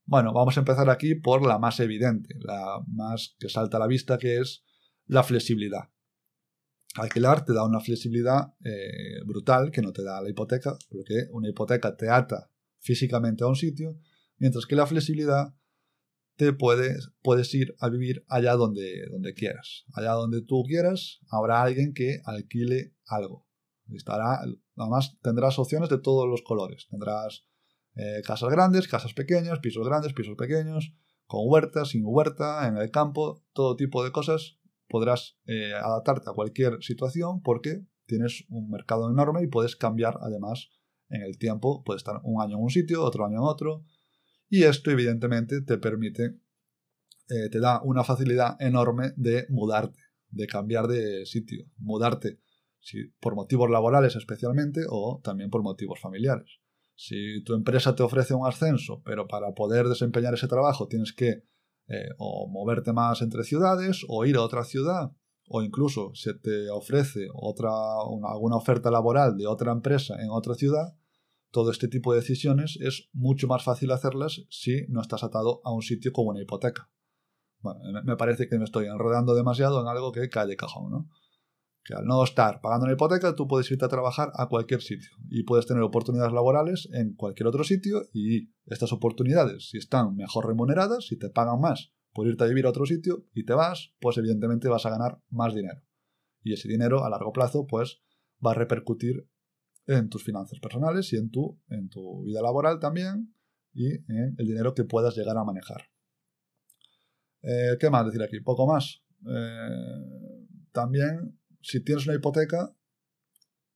Bueno, 0.06 0.34
vamos 0.34 0.58
a 0.58 0.60
empezar 0.60 0.90
aquí 0.90 1.16
por 1.16 1.46
la 1.46 1.58
más 1.58 1.80
evidente, 1.80 2.36
la 2.40 2.82
más 2.88 3.36
que 3.40 3.48
salta 3.48 3.78
a 3.78 3.80
la 3.80 3.88
vista, 3.88 4.18
que 4.18 4.40
es 4.40 4.64
la 5.06 5.24
flexibilidad. 5.24 5.90
Alquilar 6.96 7.46
te 7.46 7.54
da 7.54 7.66
una 7.66 7.80
flexibilidad 7.80 8.54
eh, 8.64 9.24
brutal 9.26 9.72
que 9.72 9.82
no 9.82 9.94
te 9.94 10.04
da 10.04 10.22
la 10.22 10.30
hipoteca, 10.30 10.78
porque 10.90 11.28
una 11.32 11.50
hipoteca 11.50 11.96
te 11.96 12.10
ata 12.10 12.52
físicamente 12.80 13.44
a 13.44 13.48
un 13.48 13.56
sitio, 13.56 13.98
mientras 14.38 14.66
que 14.66 14.76
la 14.76 14.86
flexibilidad 14.86 15.56
te 16.36 16.54
puedes, 16.54 17.12
puedes 17.22 17.54
ir 17.54 17.76
a 17.80 17.90
vivir 17.90 18.26
allá 18.28 18.54
donde, 18.54 19.08
donde 19.12 19.34
quieras. 19.34 19.86
Allá 19.94 20.14
donde 20.14 20.42
tú 20.42 20.64
quieras, 20.64 21.20
habrá 21.30 21.62
alguien 21.62 21.94
que 21.94 22.22
alquile 22.26 22.96
algo. 23.06 23.48
Estará, 23.94 24.40
además, 24.76 25.18
tendrás 25.22 25.60
opciones 25.60 25.90
de 25.90 26.00
todos 26.00 26.28
los 26.28 26.42
colores. 26.42 26.88
Tendrás 26.90 27.46
eh, 27.96 28.22
casas 28.26 28.50
grandes, 28.50 28.88
casas 28.88 29.14
pequeñas, 29.14 29.60
pisos 29.60 29.88
grandes, 29.88 30.14
pisos 30.14 30.36
pequeños, 30.36 30.94
con 31.26 31.42
huerta, 31.46 31.86
sin 31.86 32.04
huerta, 32.06 32.68
en 32.68 32.78
el 32.78 32.92
campo, 32.92 33.44
todo 33.54 33.76
tipo 33.76 34.04
de 34.04 34.12
cosas 34.12 34.58
podrás 34.94 35.38
eh, 35.48 35.74
adaptarte 35.74 36.30
a 36.30 36.34
cualquier 36.34 36.84
situación 36.84 37.42
porque 37.42 37.84
tienes 38.06 38.46
un 38.50 38.70
mercado 38.70 39.10
enorme 39.10 39.42
y 39.44 39.48
puedes 39.48 39.76
cambiar 39.76 40.20
además 40.22 40.70
en 41.10 41.24
el 41.24 41.38
tiempo. 41.38 41.84
Puedes 41.84 42.02
estar 42.02 42.22
un 42.24 42.42
año 42.42 42.58
en 42.58 42.64
un 42.64 42.70
sitio, 42.70 43.04
otro 43.04 43.26
año 43.26 43.38
en 43.38 43.44
otro. 43.44 43.84
Y 44.54 44.66
esto 44.66 44.92
evidentemente 44.92 45.62
te 45.62 45.80
permite, 45.80 46.38
eh, 47.28 47.50
te 47.50 47.60
da 47.60 47.82
una 47.82 48.04
facilidad 48.04 48.56
enorme 48.62 49.12
de 49.16 49.48
mudarte, 49.50 49.98
de 50.30 50.46
cambiar 50.46 50.86
de 50.86 51.26
sitio, 51.26 51.66
mudarte 51.78 52.40
si, 52.80 53.08
por 53.20 53.34
motivos 53.34 53.72
laborales 53.72 54.16
especialmente 54.16 54.82
o 54.88 55.20
también 55.24 55.50
por 55.50 55.64
motivos 55.64 56.00
familiares. 56.00 56.60
Si 56.94 57.44
tu 57.44 57.56
empresa 57.56 57.96
te 57.96 58.04
ofrece 58.04 58.36
un 58.36 58.46
ascenso, 58.46 59.02
pero 59.04 59.28
para 59.28 59.56
poder 59.56 59.88
desempeñar 59.88 60.36
ese 60.36 60.48
trabajo 60.48 60.88
tienes 60.88 61.14
que 61.14 61.48
eh, 61.88 62.10
moverte 62.20 62.94
más 62.94 63.24
entre 63.24 63.46
ciudades, 63.46 64.06
o 64.08 64.24
ir 64.24 64.36
a 64.36 64.44
otra 64.44 64.66
ciudad, 64.66 65.14
o 65.48 65.64
incluso 65.64 66.12
se 66.14 66.36
te 66.36 66.70
ofrece 66.70 67.26
otra, 67.34 67.72
alguna 67.72 68.58
oferta 68.58 68.92
laboral 68.92 69.36
de 69.36 69.48
otra 69.48 69.72
empresa 69.72 70.22
en 70.22 70.30
otra 70.30 70.54
ciudad, 70.54 70.96
todo 71.54 71.70
este 71.70 71.88
tipo 71.88 72.12
de 72.12 72.20
decisiones 72.20 72.80
es 72.82 73.10
mucho 73.14 73.48
más 73.48 73.64
fácil 73.64 73.92
hacerlas 73.92 74.44
si 74.50 74.88
no 74.90 75.02
estás 75.02 75.24
atado 75.24 75.62
a 75.64 75.72
un 75.72 75.84
sitio 75.84 76.12
como 76.12 76.32
una 76.32 76.42
hipoteca. 76.42 76.90
Bueno, 77.60 77.80
me 78.04 78.18
parece 78.18 78.50
que 78.50 78.58
me 78.58 78.64
estoy 78.64 78.88
enredando 78.88 79.36
demasiado 79.36 79.80
en 79.80 79.88
algo 79.88 80.12
que 80.12 80.28
cae 80.30 80.48
de 80.48 80.58
cajón, 80.58 80.92
¿no? 80.92 81.10
que 81.84 81.94
al 81.94 82.06
no 82.06 82.24
estar 82.24 82.62
pagando 82.62 82.86
una 82.86 82.94
hipoteca, 82.94 83.36
tú 83.36 83.48
puedes 83.48 83.70
irte 83.70 83.86
a 83.86 83.90
trabajar 83.90 84.32
a 84.36 84.48
cualquier 84.48 84.82
sitio 84.82 85.12
y 85.30 85.44
puedes 85.44 85.68
tener 85.68 85.84
oportunidades 85.84 86.34
laborales 86.34 86.90
en 86.94 87.14
cualquier 87.14 87.48
otro 87.48 87.64
sitio 87.64 88.04
y 88.14 88.54
estas 88.66 88.94
oportunidades, 88.94 89.70
si 89.70 89.78
están 89.78 90.16
mejor 90.16 90.48
remuneradas, 90.48 91.06
si 91.08 91.18
te 91.18 91.30
pagan 91.30 91.60
más 91.60 91.94
por 92.14 92.28
irte 92.28 92.44
a 92.44 92.48
vivir 92.48 92.66
a 92.66 92.70
otro 92.70 92.86
sitio 92.86 93.26
y 93.34 93.46
te 93.46 93.54
vas, 93.54 93.94
pues 94.00 94.18
evidentemente 94.18 94.70
vas 94.70 94.86
a 94.86 94.92
ganar 94.92 95.20
más 95.30 95.54
dinero. 95.54 95.82
Y 96.42 96.54
ese 96.54 96.68
dinero 96.68 97.04
a 97.04 97.10
largo 97.10 97.32
plazo, 97.32 97.68
pues 97.68 98.02
va 98.46 98.52
a 98.52 98.56
repercutir 98.56 99.28
en 99.86 100.10
tus 100.10 100.24
finanzas 100.24 100.60
personales 100.60 101.12
y 101.14 101.18
en 101.18 101.30
tu, 101.30 101.60
en 101.70 101.90
tu 101.90 102.24
vida 102.24 102.42
laboral 102.42 102.80
también 102.80 103.36
y 103.74 103.94
en 103.94 104.36
el 104.38 104.46
dinero 104.46 104.74
que 104.74 104.84
puedas 104.84 105.16
llegar 105.16 105.38
a 105.38 105.44
manejar. 105.44 105.84
Eh, 107.42 107.78
¿Qué 107.80 107.90
más 107.90 108.06
decir 108.06 108.22
aquí? 108.22 108.40
Poco 108.40 108.66
más. 108.66 109.04
Eh, 109.28 110.48
también 110.72 111.38
si 111.64 111.80
tienes 111.80 112.06
una 112.06 112.16
hipoteca, 112.16 112.76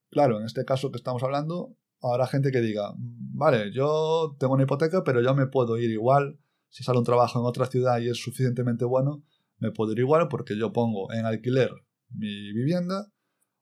claro, 0.09 0.39
en 0.39 0.45
este 0.45 0.65
caso 0.65 0.91
que 0.91 0.97
estamos 0.97 1.23
hablando, 1.23 1.75
habrá 2.01 2.27
gente 2.27 2.51
que 2.51 2.61
diga, 2.61 2.93
vale, 2.97 3.71
yo 3.73 4.35
tengo 4.39 4.53
una 4.53 4.63
hipoteca, 4.63 5.03
pero 5.03 5.21
yo 5.21 5.33
me 5.33 5.47
puedo 5.47 5.77
ir 5.77 5.89
igual, 5.89 6.39
si 6.69 6.83
sale 6.83 6.99
un 6.99 7.05
trabajo 7.05 7.39
en 7.39 7.45
otra 7.45 7.65
ciudad 7.65 7.99
y 7.99 8.09
es 8.09 8.17
suficientemente 8.21 8.85
bueno, 8.85 9.23
me 9.57 9.71
puedo 9.71 9.93
ir 9.93 9.99
igual 9.99 10.27
porque 10.27 10.57
yo 10.57 10.73
pongo 10.73 11.11
en 11.13 11.25
alquiler 11.25 11.71
mi 12.09 12.53
vivienda 12.53 13.11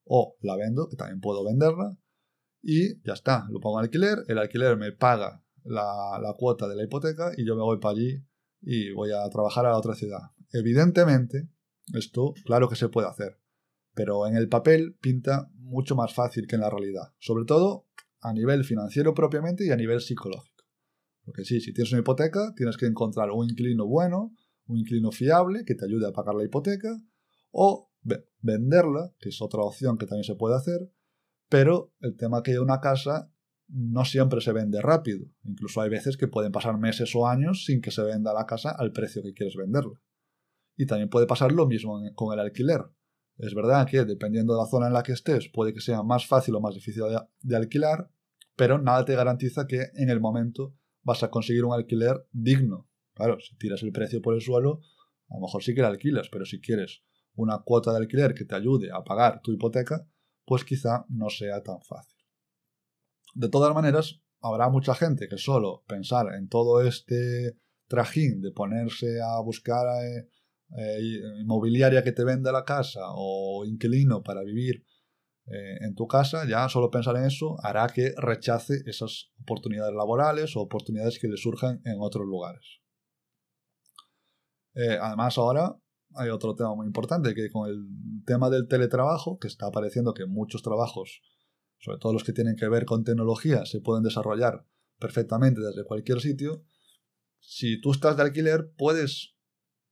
o 0.04 0.36
la 0.42 0.56
vendo, 0.56 0.90
que 0.90 0.96
también 0.96 1.22
puedo 1.22 1.44
venderla, 1.46 1.98
y 2.66 3.02
ya 3.04 3.14
está, 3.14 3.48
lo 3.50 3.60
pongo 3.60 3.80
en 3.80 3.86
alquiler, 3.86 4.24
el 4.28 4.40
alquiler 4.40 4.76
me 4.76 4.92
paga 4.92 5.44
la, 5.64 6.20
la 6.22 6.34
cuota 6.38 6.68
de 6.68 6.76
la 6.76 6.84
hipoteca 6.84 7.32
y 7.38 7.46
yo 7.46 7.56
me 7.56 7.62
voy 7.62 7.80
para 7.80 7.94
allí 7.94 8.22
y 8.62 8.92
voy 8.92 9.12
a 9.12 9.30
trabajar 9.30 9.66
a 9.66 9.70
la 9.70 9.78
otra 9.78 9.94
ciudad. 9.94 10.32
Evidentemente, 10.52 11.50
esto, 11.94 12.34
claro 12.44 12.68
que 12.68 12.76
se 12.76 12.90
puede 12.90 13.08
hacer 13.08 13.40
pero 13.96 14.28
en 14.28 14.36
el 14.36 14.50
papel 14.50 14.96
pinta 15.02 15.50
mucho 15.56 15.96
más 15.96 16.14
fácil 16.14 16.46
que 16.46 16.56
en 16.56 16.62
la 16.62 16.70
realidad, 16.70 17.14
sobre 17.18 17.46
todo 17.46 17.88
a 18.20 18.34
nivel 18.34 18.64
financiero 18.64 19.14
propiamente 19.14 19.66
y 19.66 19.72
a 19.72 19.76
nivel 19.76 20.02
psicológico. 20.02 20.66
Porque 21.24 21.46
sí, 21.46 21.62
si 21.62 21.74
tienes 21.74 21.92
una 21.92 22.02
hipoteca, 22.02 22.54
tienes 22.56 22.78
que 22.78 22.86
encontrar 22.86 23.32
un 23.32 23.50
inquilino 23.50 23.88
bueno, 23.88 24.36
un 24.68 24.78
inquilino 24.78 25.12
fiable 25.12 25.64
que 25.66 25.76
te 25.76 25.86
ayude 25.86 26.08
a 26.08 26.12
pagar 26.12 26.36
la 26.36 26.44
hipoteca, 26.44 27.02
o 27.52 27.90
venderla, 28.42 29.14
que 29.18 29.30
es 29.30 29.42
otra 29.42 29.62
opción 29.62 29.98
que 29.98 30.06
también 30.06 30.26
se 30.26 30.36
puede 30.36 30.56
hacer, 30.56 30.92
pero 31.50 31.94
el 32.00 32.16
tema 32.16 32.44
que 32.44 32.52
hay 32.52 32.58
una 32.58 32.80
casa 32.80 33.32
no 33.68 34.06
siempre 34.06 34.42
se 34.42 34.52
vende 34.52 34.82
rápido. 34.82 35.26
Incluso 35.44 35.82
hay 35.82 35.90
veces 35.90 36.18
que 36.18 36.28
pueden 36.28 36.52
pasar 36.52 36.78
meses 36.78 37.16
o 37.16 37.28
años 37.28 37.66
sin 37.66 37.82
que 37.82 37.92
se 37.92 38.04
venda 38.04 38.34
la 38.34 38.46
casa 38.46 38.72
al 38.72 38.92
precio 38.92 39.24
que 39.24 39.34
quieres 39.34 39.56
venderla. 39.56 40.00
Y 40.78 40.86
también 40.86 41.10
puede 41.10 41.26
pasar 41.26 41.52
lo 41.52 41.66
mismo 41.66 42.00
con 42.16 42.34
el 42.34 42.40
alquiler. 42.40 42.82
Es 43.38 43.54
verdad 43.54 43.88
que 43.88 44.06
dependiendo 44.06 44.54
de 44.54 44.62
la 44.62 44.68
zona 44.68 44.88
en 44.88 44.94
la 44.94 45.04
que 45.04 45.12
estés 45.12 45.50
puede 45.50 45.74
que 45.74 45.82
sea 45.82 46.04
más 46.04 46.26
fácil 46.26 46.56
o 46.56 46.62
más 46.62 46.76
difícil 46.76 47.04
de, 47.42 47.56
alquilar, 47.56 48.10
pero 48.56 48.78
nada 48.80 49.04
te 49.04 49.16
garantiza 49.16 49.68
que 49.68 49.88
en 49.96 50.10
el 50.10 50.22
momento 50.22 50.74
vas 51.04 51.24
a 51.24 51.30
conseguir 51.30 51.66
un 51.66 51.74
alquiler 51.74 52.28
digno. 52.32 52.88
Claro, 53.14 53.40
si 53.40 53.56
tiras 53.58 53.84
el 53.84 53.92
precio 53.92 54.22
por 54.22 54.36
el 54.36 54.42
suelo, 54.42 54.82
a 55.30 55.36
lo 55.36 55.42
mejor 55.42 55.64
sí 55.64 55.74
que 55.74 55.82
la 55.82 55.88
alquilas, 55.88 56.30
pero 56.32 56.46
si 56.46 56.62
quieres 56.62 57.04
una 57.36 57.60
cuota 57.60 57.92
de 57.92 57.98
alquiler 57.98 58.34
que 58.34 58.46
te 58.46 58.56
ayude 58.56 58.90
a 58.92 59.04
pagar 59.04 59.42
tu 59.42 59.52
hipoteca, 59.52 60.08
pues 60.46 60.64
quizá 60.64 61.06
no 61.10 61.30
sea 61.30 61.62
tan 61.64 61.82
fácil. 61.82 62.16
De 63.34 63.50
todas 63.50 63.74
maneras, 63.74 64.22
habrá 64.42 64.70
mucha 64.70 64.96
gente 64.96 65.28
que 65.28 65.38
solo 65.38 65.84
pensar 65.88 66.34
en 66.36 66.48
todo 66.48 66.82
este 66.82 67.58
trajín 67.88 68.42
de 68.42 68.52
ponerse 68.52 69.20
a 69.22 69.40
buscar 69.42 69.86
eh, 70.04 70.30
eh, 70.78 71.00
inmobiliaria 71.42 72.04
que 72.04 72.12
te 72.12 72.24
venda 72.24 72.52
la 72.52 72.64
casa 72.64 73.02
o 73.14 73.66
inquilino 73.66 74.24
para 74.24 74.44
vivir 74.44 74.86
eh, 75.48 75.78
en 75.82 75.94
tu 75.96 76.08
casa, 76.08 76.48
ya 76.48 76.68
solo 76.70 76.90
pensar 76.90 77.16
en 77.18 77.26
eso 77.26 77.58
hará 77.62 77.88
que 77.88 78.14
rechace 78.18 78.82
esas 78.86 79.32
oportunidades 79.42 79.94
laborales 79.94 80.56
o 80.56 80.62
oportunidades 80.62 81.20
que 81.20 81.28
le 81.28 81.38
surjan 81.38 81.82
en 81.86 81.98
otros 82.00 82.26
lugares. 82.26 82.82
además, 85.00 85.38
ahora 85.38 85.76
hay 86.16 86.30
otro 86.30 86.56
tema 86.56 86.74
muy 86.76 86.88
importante, 86.88 87.34
que 87.34 87.50
con 87.50 87.70
el 87.70 87.86
tema 88.26 88.50
del 88.50 88.68
teletrabajo, 88.68 89.38
que 89.40 89.48
está 89.48 89.68
apareciendo 89.68 90.14
que 90.14 90.26
muchos 90.26 90.62
trabajos, 90.62 91.22
sobre 91.80 91.98
todo 92.00 92.14
los 92.14 92.24
que 92.24 92.34
tienen 92.34 92.56
que 92.56 92.68
ver 92.70 92.86
con 92.86 93.04
tecnología, 93.04 93.66
se 93.66 93.82
pueden 93.82 94.04
desarrollar 94.04 94.66
perfectamente 95.00 95.62
desde 95.62 95.84
cualquier 95.84 96.22
sitio, 96.22 96.64
si 97.40 97.80
tú 97.80 97.92
estás 97.92 98.18
de 98.18 98.24
alquiler, 98.24 98.72
puedes, 98.78 99.36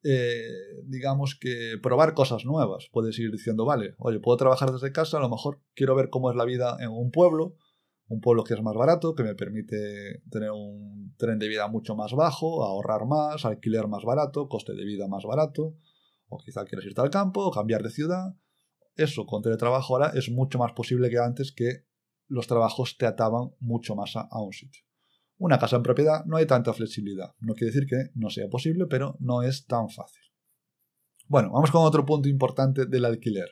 eh, 0.03 0.48
digamos 0.86 1.38
que, 1.39 1.77
probar 1.82 2.13
cosas 2.13 2.46
nuevas. 2.46 2.89
Puedes 2.92 3.20
ir 3.20 3.32
diciendo, 3.32 3.65
vale, 3.65 3.94
oye, 4.00 4.20
puedo 4.20 4.38
trabajar 4.38 4.72
desde 4.72 4.92
casa, 4.92 5.18
a 5.18 5.22
lo 5.22 5.30
mejor 5.30 5.62
quiero 5.75 5.96
ver 5.96 6.10
cómo 6.10 6.32
es 6.32 6.36
la 6.36 6.46
vida 6.46 6.77
en 6.80 6.89
un 6.89 7.12
pueblo, 7.12 7.56
un 8.08 8.22
pueblo 8.22 8.44
que 8.44 8.56
es 8.56 8.62
más 8.62 8.75
barato, 8.75 9.13
que 9.13 9.24
me 9.24 9.36
permite 9.36 10.22
tener 10.32 10.51
un 10.51 11.13
tren 11.18 11.38
de 11.38 11.48
vida 11.48 11.68
mucho 11.68 11.96
más 11.96 12.13
bajo, 12.13 12.63
ahorrar 12.63 13.06
más, 13.06 13.46
alquiler 13.46 13.88
más 13.88 14.03
barato, 14.03 14.48
coste 14.48 14.74
de 14.74 14.84
vida 14.84 15.08
más 15.08 15.24
barato 15.24 15.75
o 16.34 16.38
quizá 16.38 16.66
quieres 16.66 16.86
irte 16.86 17.02
al 17.02 17.10
campo 17.10 17.46
o 17.46 17.52
cambiar 17.52 17.84
de 17.84 17.90
ciudad. 17.90 18.36
Eso 18.96 19.25
con 19.25 19.42
teletrabajo 19.42 19.96
ahora 19.96 20.12
es 20.16 20.30
mucho 20.30 20.60
más 20.60 20.74
posible 20.74 21.10
que 21.10 21.18
antes 21.18 21.52
que 21.52 21.86
los 22.28 22.48
trabajos 22.48 22.98
te 22.98 23.06
ataban 23.06 23.52
mucho 23.60 23.96
más 23.96 24.16
a, 24.16 24.28
un 24.42 24.54
sitio. 24.54 24.84
Una 25.38 25.60
casa 25.60 25.75
en 25.75 25.84
propiedad 25.84 26.25
no 26.25 26.38
hay 26.38 26.46
tanta 26.46 26.74
flexibilidad. 26.74 27.34
No 27.40 27.54
quiere 27.54 27.74
decir 27.74 27.88
que 27.88 28.12
no 28.16 28.30
sea 28.30 28.48
posible, 28.50 28.86
pero 28.88 29.18
no 29.20 29.42
es 29.42 29.66
tan 29.66 29.90
fácil. 29.90 30.22
Bueno, 31.28 31.52
vamos 31.52 31.72
con 31.72 31.84
otro 31.84 32.06
punto 32.06 32.30
importante 32.30 32.86
del 32.86 33.06
alquiler, 33.06 33.50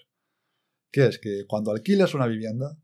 que 0.92 1.08
es 1.08 1.20
que 1.20 1.46
cuando 1.48 1.72
alquilas 1.72 2.14
una 2.14 2.28
vivienda, 2.28 2.78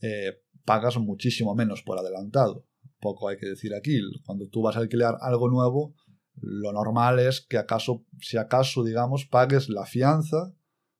eh, 0.00 0.42
pagas 0.64 0.98
muchísimo 0.98 1.54
menos 1.54 1.82
por 1.82 1.98
adelantado. 1.98 2.66
Poco 3.00 3.28
hay 3.28 3.36
que 3.36 3.46
decir 3.46 3.74
aquí. 3.74 4.00
Cuando 4.24 4.48
tú 4.48 4.62
vas 4.62 4.76
a 4.76 4.80
alquilar 4.80 5.16
algo 5.20 5.48
nuevo, 5.48 5.94
lo 6.40 6.72
normal 6.72 7.18
es 7.18 7.40
que 7.40 7.58
acaso, 7.58 8.04
si 8.20 8.36
acaso, 8.36 8.84
digamos, 8.84 9.26
pagues 9.26 9.68
la 9.68 9.86
fianza 9.86 10.54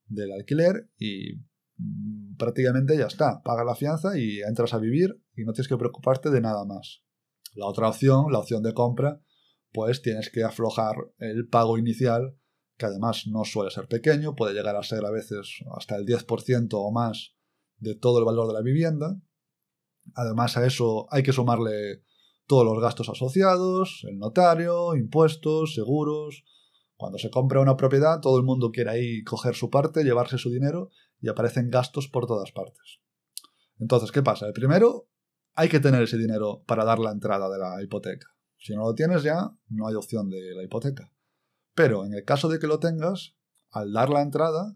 del 0.07 0.31
alquiler 0.31 0.89
y 0.97 1.35
mm, 1.77 2.35
prácticamente 2.37 2.97
ya 2.97 3.07
está. 3.07 3.41
Pagas 3.43 3.65
la 3.65 3.75
fianza 3.75 4.17
y 4.17 4.41
entras 4.41 4.73
a 4.73 4.79
vivir 4.79 5.21
y 5.35 5.43
no 5.43 5.53
tienes 5.53 5.67
que 5.67 5.77
preocuparte 5.77 6.29
de 6.29 6.41
nada 6.41 6.65
más. 6.65 7.03
La 7.53 7.65
otra 7.65 7.89
opción, 7.89 8.31
la 8.31 8.39
opción 8.39 8.63
de 8.63 8.73
compra, 8.73 9.21
pues 9.71 10.01
tienes 10.01 10.29
que 10.29 10.43
aflojar 10.43 10.95
el 11.17 11.47
pago 11.47 11.77
inicial, 11.77 12.37
que 12.77 12.85
además 12.85 13.27
no 13.27 13.43
suele 13.45 13.71
ser 13.71 13.87
pequeño, 13.87 14.35
puede 14.35 14.53
llegar 14.53 14.75
a 14.75 14.83
ser 14.83 15.05
a 15.05 15.11
veces 15.11 15.59
hasta 15.77 15.95
el 15.95 16.05
10% 16.05 16.69
o 16.73 16.91
más 16.91 17.35
de 17.77 17.95
todo 17.95 18.19
el 18.19 18.25
valor 18.25 18.47
de 18.47 18.53
la 18.53 18.61
vivienda. 18.61 19.19
Además 20.15 20.57
a 20.57 20.65
eso 20.65 21.07
hay 21.11 21.23
que 21.23 21.33
sumarle 21.33 22.03
todos 22.49 22.65
los 22.65 22.81
gastos 22.81 23.07
asociados, 23.09 24.03
el 24.09 24.17
notario, 24.17 24.95
impuestos, 24.95 25.75
seguros. 25.75 26.43
Cuando 26.95 27.19
se 27.19 27.29
compra 27.29 27.61
una 27.61 27.77
propiedad, 27.77 28.21
todo 28.21 28.39
el 28.39 28.43
mundo 28.43 28.71
quiere 28.71 28.89
ahí 28.89 29.23
coger 29.23 29.53
su 29.53 29.69
parte, 29.69 30.03
llevarse 30.03 30.39
su 30.39 30.49
dinero 30.49 30.89
y 31.21 31.29
aparecen 31.29 31.69
gastos 31.69 32.07
por 32.07 32.25
todas 32.25 32.51
partes. 32.51 33.01
Entonces, 33.77 34.11
¿qué 34.11 34.23
pasa? 34.23 34.47
El 34.47 34.53
primero, 34.53 35.07
hay 35.53 35.69
que 35.69 35.79
tener 35.79 36.01
ese 36.01 36.17
dinero 36.17 36.63
para 36.65 36.83
dar 36.83 36.97
la 36.97 37.11
entrada 37.11 37.51
de 37.51 37.59
la 37.59 37.83
hipoteca. 37.83 38.27
Si 38.57 38.73
no 38.73 38.81
lo 38.81 38.95
tienes 38.95 39.21
ya, 39.21 39.51
no 39.67 39.87
hay 39.87 39.93
opción 39.93 40.31
de 40.31 40.55
la 40.55 40.63
hipoteca. 40.63 41.13
Pero 41.75 42.03
en 42.03 42.15
el 42.15 42.25
caso 42.25 42.49
de 42.49 42.57
que 42.57 42.65
lo 42.65 42.79
tengas, 42.79 43.35
al 43.69 43.93
dar 43.93 44.09
la 44.09 44.23
entrada, 44.23 44.75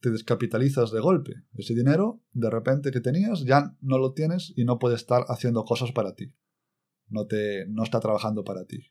te 0.00 0.08
descapitalizas 0.08 0.90
de 0.90 1.00
golpe. 1.00 1.34
Ese 1.52 1.74
dinero, 1.74 2.22
de 2.32 2.48
repente 2.48 2.90
que 2.90 3.02
tenías, 3.02 3.44
ya 3.44 3.76
no 3.82 3.98
lo 3.98 4.14
tienes 4.14 4.54
y 4.56 4.64
no 4.64 4.78
puedes 4.78 5.02
estar 5.02 5.26
haciendo 5.28 5.66
cosas 5.66 5.92
para 5.92 6.14
ti 6.14 6.32
no, 7.12 7.26
te, 7.26 7.66
no 7.68 7.84
está 7.84 8.00
trabajando 8.00 8.42
para 8.42 8.64
ti. 8.64 8.90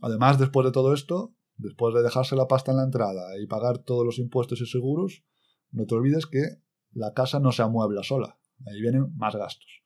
Además, 0.00 0.38
después 0.38 0.64
de 0.64 0.72
todo 0.72 0.94
esto, 0.94 1.36
después 1.56 1.94
de 1.94 2.02
dejarse 2.02 2.34
la 2.34 2.48
pasta 2.48 2.72
en 2.72 2.78
la 2.78 2.84
entrada 2.84 3.38
y 3.38 3.46
pagar 3.46 3.78
todos 3.78 4.04
los 4.04 4.18
impuestos 4.18 4.60
y 4.60 4.66
seguros, 4.66 5.24
no 5.70 5.86
te 5.86 5.94
olvides 5.94 6.26
que 6.26 6.62
la 6.92 7.12
casa 7.12 7.40
no 7.40 7.52
se 7.52 7.62
amuebla 7.62 8.02
sola. 8.02 8.38
Ahí 8.66 8.80
vienen 8.80 9.14
más 9.16 9.36
gastos. 9.36 9.84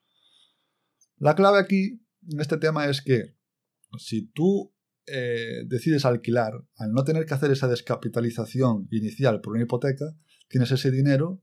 La 1.17 1.35
clave 1.35 1.59
aquí, 1.59 2.01
en 2.31 2.41
este 2.41 2.57
tema, 2.57 2.87
es 2.87 3.03
que 3.03 3.37
si 3.99 4.27
tú 4.29 4.75
eh, 5.07 5.65
decides 5.67 6.05
alquilar, 6.05 6.65
al 6.77 6.93
no 6.93 7.05
tener 7.05 7.27
que 7.27 7.35
hacer 7.35 7.51
esa 7.51 7.69
descapitalización 7.69 8.89
inicial 8.91 9.41
por 9.41 9.55
una 9.55 9.65
hipoteca, 9.65 10.17
tienes 10.49 10.71
ese 10.71 10.91
dinero 10.91 11.43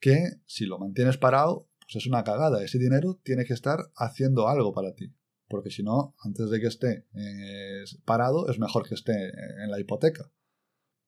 que, 0.00 0.40
si 0.46 0.64
lo 0.64 0.78
mantienes 0.78 1.18
parado, 1.18 1.68
pues 1.80 1.96
es 1.96 2.06
una 2.06 2.24
cagada. 2.24 2.62
Ese 2.62 2.78
dinero 2.78 3.20
tiene 3.22 3.44
que 3.44 3.52
estar 3.52 3.78
haciendo 3.96 4.48
algo 4.48 4.72
para 4.72 4.94
ti 4.94 5.12
porque 5.52 5.68
si 5.68 5.82
no, 5.82 6.14
antes 6.24 6.48
de 6.48 6.60
que 6.60 6.66
esté 6.66 7.06
eh, 7.12 7.84
parado, 8.06 8.48
es 8.48 8.58
mejor 8.58 8.88
que 8.88 8.94
esté 8.94 9.12
en 9.62 9.70
la 9.70 9.78
hipoteca. 9.78 10.32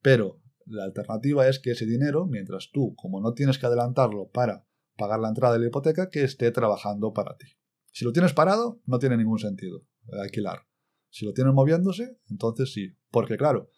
Pero 0.02 0.42
la 0.66 0.84
alternativa 0.84 1.48
es 1.48 1.58
que 1.58 1.70
ese 1.70 1.86
dinero, 1.86 2.26
mientras 2.26 2.70
tú, 2.70 2.94
como 2.94 3.22
no 3.22 3.32
tienes 3.32 3.58
que 3.58 3.64
adelantarlo 3.64 4.28
para 4.28 4.66
pagar 4.98 5.18
la 5.20 5.28
entrada 5.28 5.54
de 5.54 5.60
la 5.60 5.68
hipoteca, 5.68 6.10
que 6.10 6.24
esté 6.24 6.50
trabajando 6.50 7.14
para 7.14 7.38
ti. 7.38 7.46
Si 7.90 8.04
lo 8.04 8.12
tienes 8.12 8.34
parado, 8.34 8.82
no 8.84 8.98
tiene 8.98 9.16
ningún 9.16 9.38
sentido 9.38 9.86
alquilar. 10.12 10.66
Si 11.08 11.24
lo 11.24 11.32
tienes 11.32 11.54
moviéndose, 11.54 12.18
entonces 12.28 12.70
sí. 12.74 12.98
Porque 13.10 13.38
claro, 13.38 13.70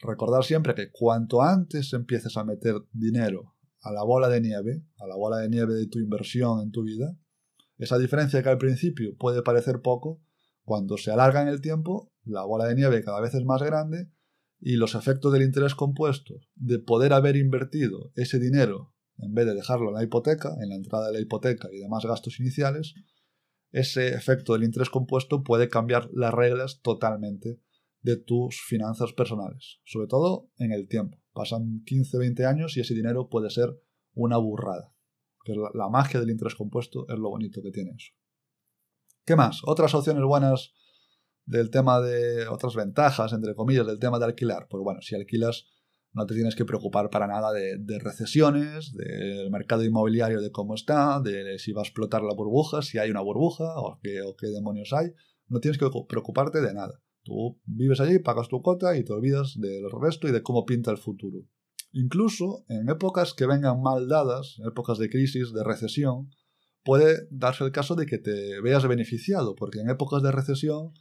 recordar 0.00 0.42
siempre 0.42 0.74
que 0.74 0.90
cuanto 0.90 1.42
antes 1.42 1.92
empieces 1.92 2.36
a 2.36 2.42
meter 2.42 2.74
dinero 2.90 3.54
a 3.82 3.92
la 3.92 4.02
bola 4.02 4.28
de 4.28 4.40
nieve, 4.40 4.82
a 4.98 5.06
la 5.06 5.14
bola 5.14 5.36
de 5.36 5.48
nieve 5.48 5.74
de 5.74 5.86
tu 5.86 6.00
inversión 6.00 6.60
en 6.60 6.72
tu 6.72 6.82
vida, 6.82 7.16
esa 7.78 7.98
diferencia 7.98 8.42
que 8.42 8.48
al 8.48 8.58
principio 8.58 9.16
puede 9.16 9.42
parecer 9.42 9.80
poco, 9.80 10.20
cuando 10.62 10.98
se 10.98 11.10
alarga 11.10 11.42
en 11.42 11.48
el 11.48 11.60
tiempo, 11.60 12.12
la 12.24 12.44
bola 12.44 12.66
de 12.66 12.74
nieve 12.74 13.02
cada 13.02 13.20
vez 13.20 13.34
es 13.34 13.44
más 13.44 13.62
grande 13.62 14.10
y 14.60 14.76
los 14.76 14.94
efectos 14.94 15.32
del 15.32 15.42
interés 15.42 15.74
compuesto, 15.74 16.40
de 16.56 16.78
poder 16.78 17.12
haber 17.12 17.36
invertido 17.36 18.12
ese 18.16 18.38
dinero 18.38 18.92
en 19.16 19.34
vez 19.34 19.46
de 19.46 19.54
dejarlo 19.54 19.88
en 19.88 19.94
la 19.94 20.02
hipoteca, 20.02 20.56
en 20.60 20.68
la 20.68 20.76
entrada 20.76 21.06
de 21.08 21.14
la 21.14 21.20
hipoteca 21.20 21.68
y 21.72 21.78
demás 21.78 22.04
gastos 22.04 22.38
iniciales, 22.40 22.94
ese 23.70 24.08
efecto 24.08 24.52
del 24.52 24.64
interés 24.64 24.90
compuesto 24.90 25.42
puede 25.42 25.68
cambiar 25.68 26.08
las 26.12 26.34
reglas 26.34 26.80
totalmente 26.82 27.60
de 28.00 28.16
tus 28.16 28.60
finanzas 28.60 29.12
personales, 29.12 29.80
sobre 29.84 30.06
todo 30.06 30.50
en 30.58 30.72
el 30.72 30.88
tiempo. 30.88 31.18
Pasan 31.32 31.82
15, 31.84 32.18
20 32.18 32.46
años 32.46 32.76
y 32.76 32.80
ese 32.80 32.94
dinero 32.94 33.28
puede 33.28 33.50
ser 33.50 33.80
una 34.14 34.38
burrada 34.38 34.92
la, 35.56 35.88
magia 35.88 36.20
del 36.20 36.30
interés 36.30 36.54
compuesto 36.54 37.06
es 37.08 37.18
lo 37.18 37.30
bonito 37.30 37.62
que 37.62 37.70
tiene 37.70 37.92
eso. 37.96 38.12
¿Qué 39.24 39.36
más? 39.36 39.60
Otras 39.64 39.94
opciones 39.94 40.22
buenas 40.24 40.72
del 41.44 41.70
tema 41.70 42.00
de 42.00 42.46
otras 42.48 42.74
ventajas, 42.74 43.32
entre 43.32 43.54
comillas, 43.54 43.86
del 43.86 43.98
tema 43.98 44.18
de 44.18 44.26
alquilar. 44.26 44.66
Pues 44.68 44.82
bueno, 44.82 45.00
si 45.00 45.14
alquilas 45.14 45.66
no 46.12 46.26
te 46.26 46.34
tienes 46.34 46.56
que 46.56 46.64
preocupar 46.64 47.10
para 47.10 47.26
nada 47.26 47.52
de, 47.52 47.98
recesiones, 47.98 48.94
del 48.94 49.50
mercado 49.50 49.84
inmobiliario 49.84 50.40
de 50.40 50.50
cómo 50.50 50.74
está, 50.74 51.20
de 51.20 51.58
si 51.58 51.72
va 51.72 51.82
a 51.82 51.84
explotar 51.84 52.22
la 52.22 52.34
burbuja, 52.34 52.82
si 52.82 52.98
hay 52.98 53.10
una 53.10 53.20
burbuja 53.20 53.64
o 53.76 53.98
qué, 54.02 54.22
o 54.22 54.34
qué 54.36 54.48
demonios 54.48 54.92
hay. 54.92 55.08
No 55.48 55.60
tienes 55.60 55.78
que 55.78 55.88
preocuparte 56.08 56.60
de 56.60 56.74
nada. 56.74 57.00
Tú 57.22 57.60
vives 57.64 58.00
allí, 58.00 58.18
pagas 58.18 58.48
tu 58.48 58.62
cuota 58.62 58.96
y 58.96 59.04
te 59.04 59.12
olvidas 59.12 59.58
del 59.58 59.90
resto 60.00 60.28
y 60.28 60.32
de 60.32 60.42
cómo 60.42 60.64
pinta 60.64 60.90
el 60.90 60.98
futuro. 60.98 61.44
Incluso 61.92 62.64
en 62.68 62.88
épocas 62.88 63.34
que 63.34 63.46
vengan 63.46 63.80
mal 63.80 64.08
dadas, 64.08 64.60
épocas 64.66 64.98
de 64.98 65.08
crisis, 65.08 65.52
de 65.52 65.64
recesión, 65.64 66.30
puede 66.84 67.26
darse 67.30 67.64
el 67.64 67.72
caso 67.72 67.94
de 67.94 68.06
que 68.06 68.18
te 68.18 68.60
veas 68.60 68.86
beneficiado, 68.86 69.54
porque 69.54 69.80
en 69.80 69.90
épocas 69.90 70.22
de 70.22 70.32
recesión 70.32 70.92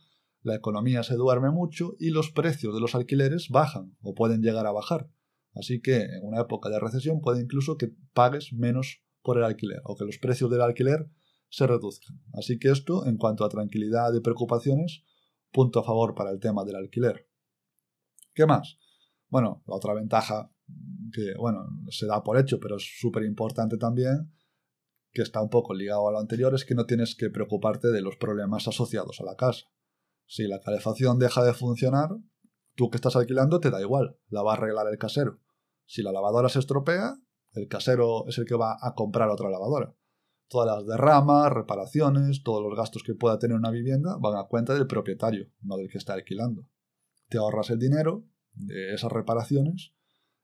la 0.41 0.55
economía 0.55 1.03
se 1.03 1.15
duerme 1.15 1.51
mucho 1.51 1.95
y 1.99 2.09
los 2.09 2.31
precios 2.31 2.73
de 2.73 2.79
los 2.79 2.95
alquileres 2.95 3.49
bajan 3.49 3.95
o 4.01 4.13
pueden 4.13 4.41
llegar 4.41 4.65
a 4.65 4.71
bajar. 4.71 5.09
Así 5.53 5.81
que 5.81 6.03
en 6.03 6.23
una 6.23 6.41
época 6.41 6.69
de 6.69 6.79
recesión 6.79 7.19
puede 7.19 7.41
incluso 7.41 7.77
que 7.77 7.91
pagues 8.13 8.53
menos 8.53 9.01
por 9.21 9.37
el 9.37 9.43
alquiler 9.43 9.81
o 9.83 9.95
que 9.95 10.05
los 10.05 10.17
precios 10.19 10.49
del 10.49 10.61
alquiler 10.61 11.09
se 11.49 11.67
reduzcan. 11.67 12.21
Así 12.33 12.59
que 12.59 12.69
esto, 12.69 13.05
en 13.05 13.17
cuanto 13.17 13.43
a 13.43 13.49
tranquilidad 13.49 14.13
y 14.13 14.19
preocupaciones, 14.19 15.03
punto 15.51 15.79
a 15.79 15.83
favor 15.83 16.15
para 16.15 16.31
el 16.31 16.39
tema 16.39 16.63
del 16.63 16.75
alquiler. 16.75 17.27
¿Qué 18.33 18.45
más? 18.45 18.77
Bueno, 19.29 19.63
la 19.67 19.75
otra 19.75 19.93
ventaja 19.93 20.51
que, 21.11 21.33
bueno, 21.37 21.67
se 21.89 22.05
da 22.05 22.23
por 22.23 22.37
hecho, 22.37 22.59
pero 22.59 22.77
es 22.77 22.99
súper 22.99 23.23
importante 23.23 23.77
también, 23.77 24.33
que 25.11 25.21
está 25.21 25.41
un 25.41 25.49
poco 25.49 25.73
ligado 25.73 26.07
a 26.07 26.11
lo 26.11 26.19
anterior, 26.19 26.53
es 26.53 26.65
que 26.65 26.75
no 26.75 26.85
tienes 26.85 27.15
que 27.15 27.29
preocuparte 27.29 27.89
de 27.89 28.01
los 28.01 28.17
problemas 28.17 28.67
asociados 28.67 29.19
a 29.19 29.23
la 29.23 29.35
casa. 29.35 29.65
Si 30.25 30.43
la 30.47 30.59
calefacción 30.59 31.19
deja 31.19 31.43
de 31.43 31.53
funcionar, 31.53 32.09
tú 32.75 32.89
que 32.89 32.97
estás 32.97 33.15
alquilando 33.15 33.59
te 33.59 33.71
da 33.71 33.81
igual, 33.81 34.17
la 34.29 34.43
va 34.43 34.53
a 34.53 34.57
arreglar 34.57 34.87
el 34.87 34.97
casero. 34.97 35.39
Si 35.85 36.03
la 36.03 36.11
lavadora 36.11 36.49
se 36.49 36.59
estropea, 36.59 37.15
el 37.53 37.67
casero 37.67 38.27
es 38.27 38.37
el 38.37 38.45
que 38.45 38.55
va 38.55 38.77
a 38.79 38.93
comprar 38.93 39.29
otra 39.29 39.49
lavadora. 39.49 39.95
Todas 40.49 40.67
las 40.67 40.85
derramas, 40.85 41.51
reparaciones, 41.51 42.43
todos 42.43 42.61
los 42.61 42.77
gastos 42.77 43.03
que 43.03 43.15
pueda 43.15 43.39
tener 43.39 43.57
una 43.57 43.71
vivienda 43.71 44.17
van 44.19 44.37
a 44.37 44.47
cuenta 44.47 44.73
del 44.73 44.87
propietario, 44.87 45.49
no 45.61 45.77
del 45.77 45.89
que 45.89 45.97
está 45.97 46.13
alquilando. 46.13 46.69
Te 47.29 47.37
ahorras 47.37 47.69
el 47.69 47.79
dinero 47.79 48.25
de 48.53 48.93
esas 48.93 49.11
reparaciones 49.11 49.96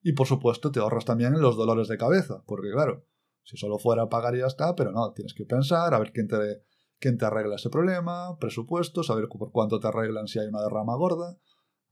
y 0.04 0.14
por 0.14 0.28
supuesto 0.28 0.72
te 0.72 0.80
ahorras 0.80 1.06
también 1.06 1.40
los 1.42 1.56
dolores 1.56 1.88
de 1.88 1.98
cabeza, 1.98 2.44
porque 2.46 2.70
claro, 2.72 3.06
si 3.44 3.58
solo 3.58 3.80
fuera 3.80 4.10
pagar 4.10 4.36
y 4.36 4.40
ya 4.40 4.48
está, 4.48 4.76
pero 4.76 4.92
no, 4.92 5.12
tienes 5.14 5.34
que 5.34 5.46
pensar, 5.46 5.94
a 5.94 6.00
ver 6.00 6.12
quién 6.12 6.28
te, 6.28 6.64
quién 7.00 7.18
te 7.18 7.26
arregla 7.26 7.56
ese 7.56 7.70
problema, 7.70 8.38
presupuesto, 8.38 9.04
saber 9.04 9.28
por 9.28 9.52
cuánto 9.52 9.80
te 9.80 9.88
arreglan 9.88 10.28
si 10.28 10.40
hay 10.40 10.48
una 10.48 10.62
derrama 10.62 10.96
gorda. 10.96 11.38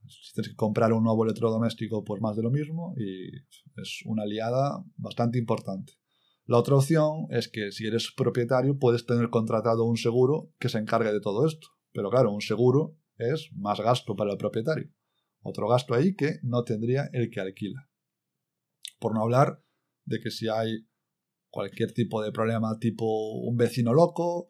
Si 0.06 0.32
tienes 0.34 0.50
que 0.50 0.56
comprar 0.56 0.92
un 0.92 1.04
nuevo 1.04 1.24
electrodoméstico, 1.24 2.02
pues 2.04 2.20
más 2.20 2.36
de 2.36 2.42
lo 2.42 2.50
mismo, 2.50 2.92
y 2.96 3.28
es 3.80 4.02
una 4.04 4.26
liada 4.26 4.84
bastante 4.96 5.38
importante. 5.38 5.92
La 6.44 6.58
otra 6.58 6.74
opción 6.74 7.26
es 7.30 7.48
que 7.48 7.70
si 7.70 7.86
eres 7.86 8.12
propietario 8.16 8.78
puedes 8.78 9.06
tener 9.06 9.30
contratado 9.30 9.84
un 9.84 9.96
seguro 9.96 10.50
que 10.58 10.68
se 10.68 10.78
encargue 10.78 11.12
de 11.12 11.20
todo 11.20 11.46
esto. 11.46 11.68
Pero 11.92 12.10
claro, 12.10 12.32
un 12.32 12.40
seguro 12.40 12.96
es 13.16 13.50
más 13.54 13.80
gasto 13.80 14.16
para 14.16 14.32
el 14.32 14.38
propietario. 14.38 14.90
Otro 15.42 15.68
gasto 15.68 15.94
ahí 15.94 16.16
que 16.16 16.40
no 16.42 16.64
tendría 16.64 17.08
el 17.12 17.30
que 17.30 17.40
alquila. 17.40 17.88
Por 19.02 19.14
no 19.14 19.22
hablar 19.22 19.60
de 20.04 20.20
que 20.20 20.30
si 20.30 20.48
hay 20.48 20.86
cualquier 21.50 21.92
tipo 21.92 22.22
de 22.22 22.30
problema 22.30 22.78
tipo 22.78 23.32
un 23.40 23.56
vecino 23.56 23.92
loco, 23.92 24.46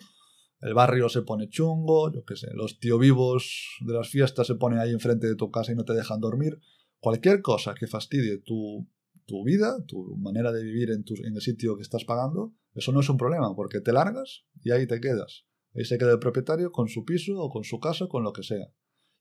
el 0.61 0.75
barrio 0.75 1.09
se 1.09 1.23
pone 1.23 1.49
chungo, 1.49 2.13
yo 2.13 2.23
qué 2.25 2.37
sé, 2.37 2.49
los 2.53 2.79
tío 2.79 2.99
vivos 2.99 3.79
de 3.81 3.95
las 3.95 4.11
fiestas 4.11 4.47
se 4.47 4.57
ponen 4.57 4.79
ahí 4.79 4.91
enfrente 4.91 5.27
de 5.27 5.37
tu 5.37 5.51
casa 5.51 5.73
y 5.73 5.75
no 5.75 5.85
te 5.85 5.95
dejan 5.95 6.21
dormir. 6.21 6.61
Cualquier 7.01 7.41
cosa 7.41 7.75
que 7.75 7.87
fastidie 7.87 8.43
tu, 8.45 8.87
tu 9.25 9.43
vida, 9.43 9.75
tu 9.87 10.17
manera 10.19 10.53
de 10.53 10.63
vivir 10.63 10.91
en, 10.91 11.03
tu, 11.03 11.15
en 11.25 11.35
el 11.35 11.41
sitio 11.41 11.77
que 11.77 11.83
estás 11.83 12.05
pagando, 12.05 12.53
eso 12.75 12.93
no 12.93 13.01
es 13.01 13.09
un 13.09 13.17
problema, 13.17 13.57
porque 13.57 13.81
te 13.81 13.93
largas 13.95 14.45
y 14.63 14.71
ahí 14.71 14.87
te 14.87 15.01
quedas. 15.01 15.47
Ahí 15.75 15.87
se 15.87 15.97
queda 15.97 16.13
el 16.13 16.19
propietario 16.19 16.71
con 16.73 16.89
su 16.89 17.07
piso 17.07 17.33
o 17.39 17.49
con 17.49 17.65
su 17.65 17.81
casa, 17.81 18.07
con 18.07 18.23
lo 18.23 18.35
que 18.35 18.43
sea. 18.43 18.67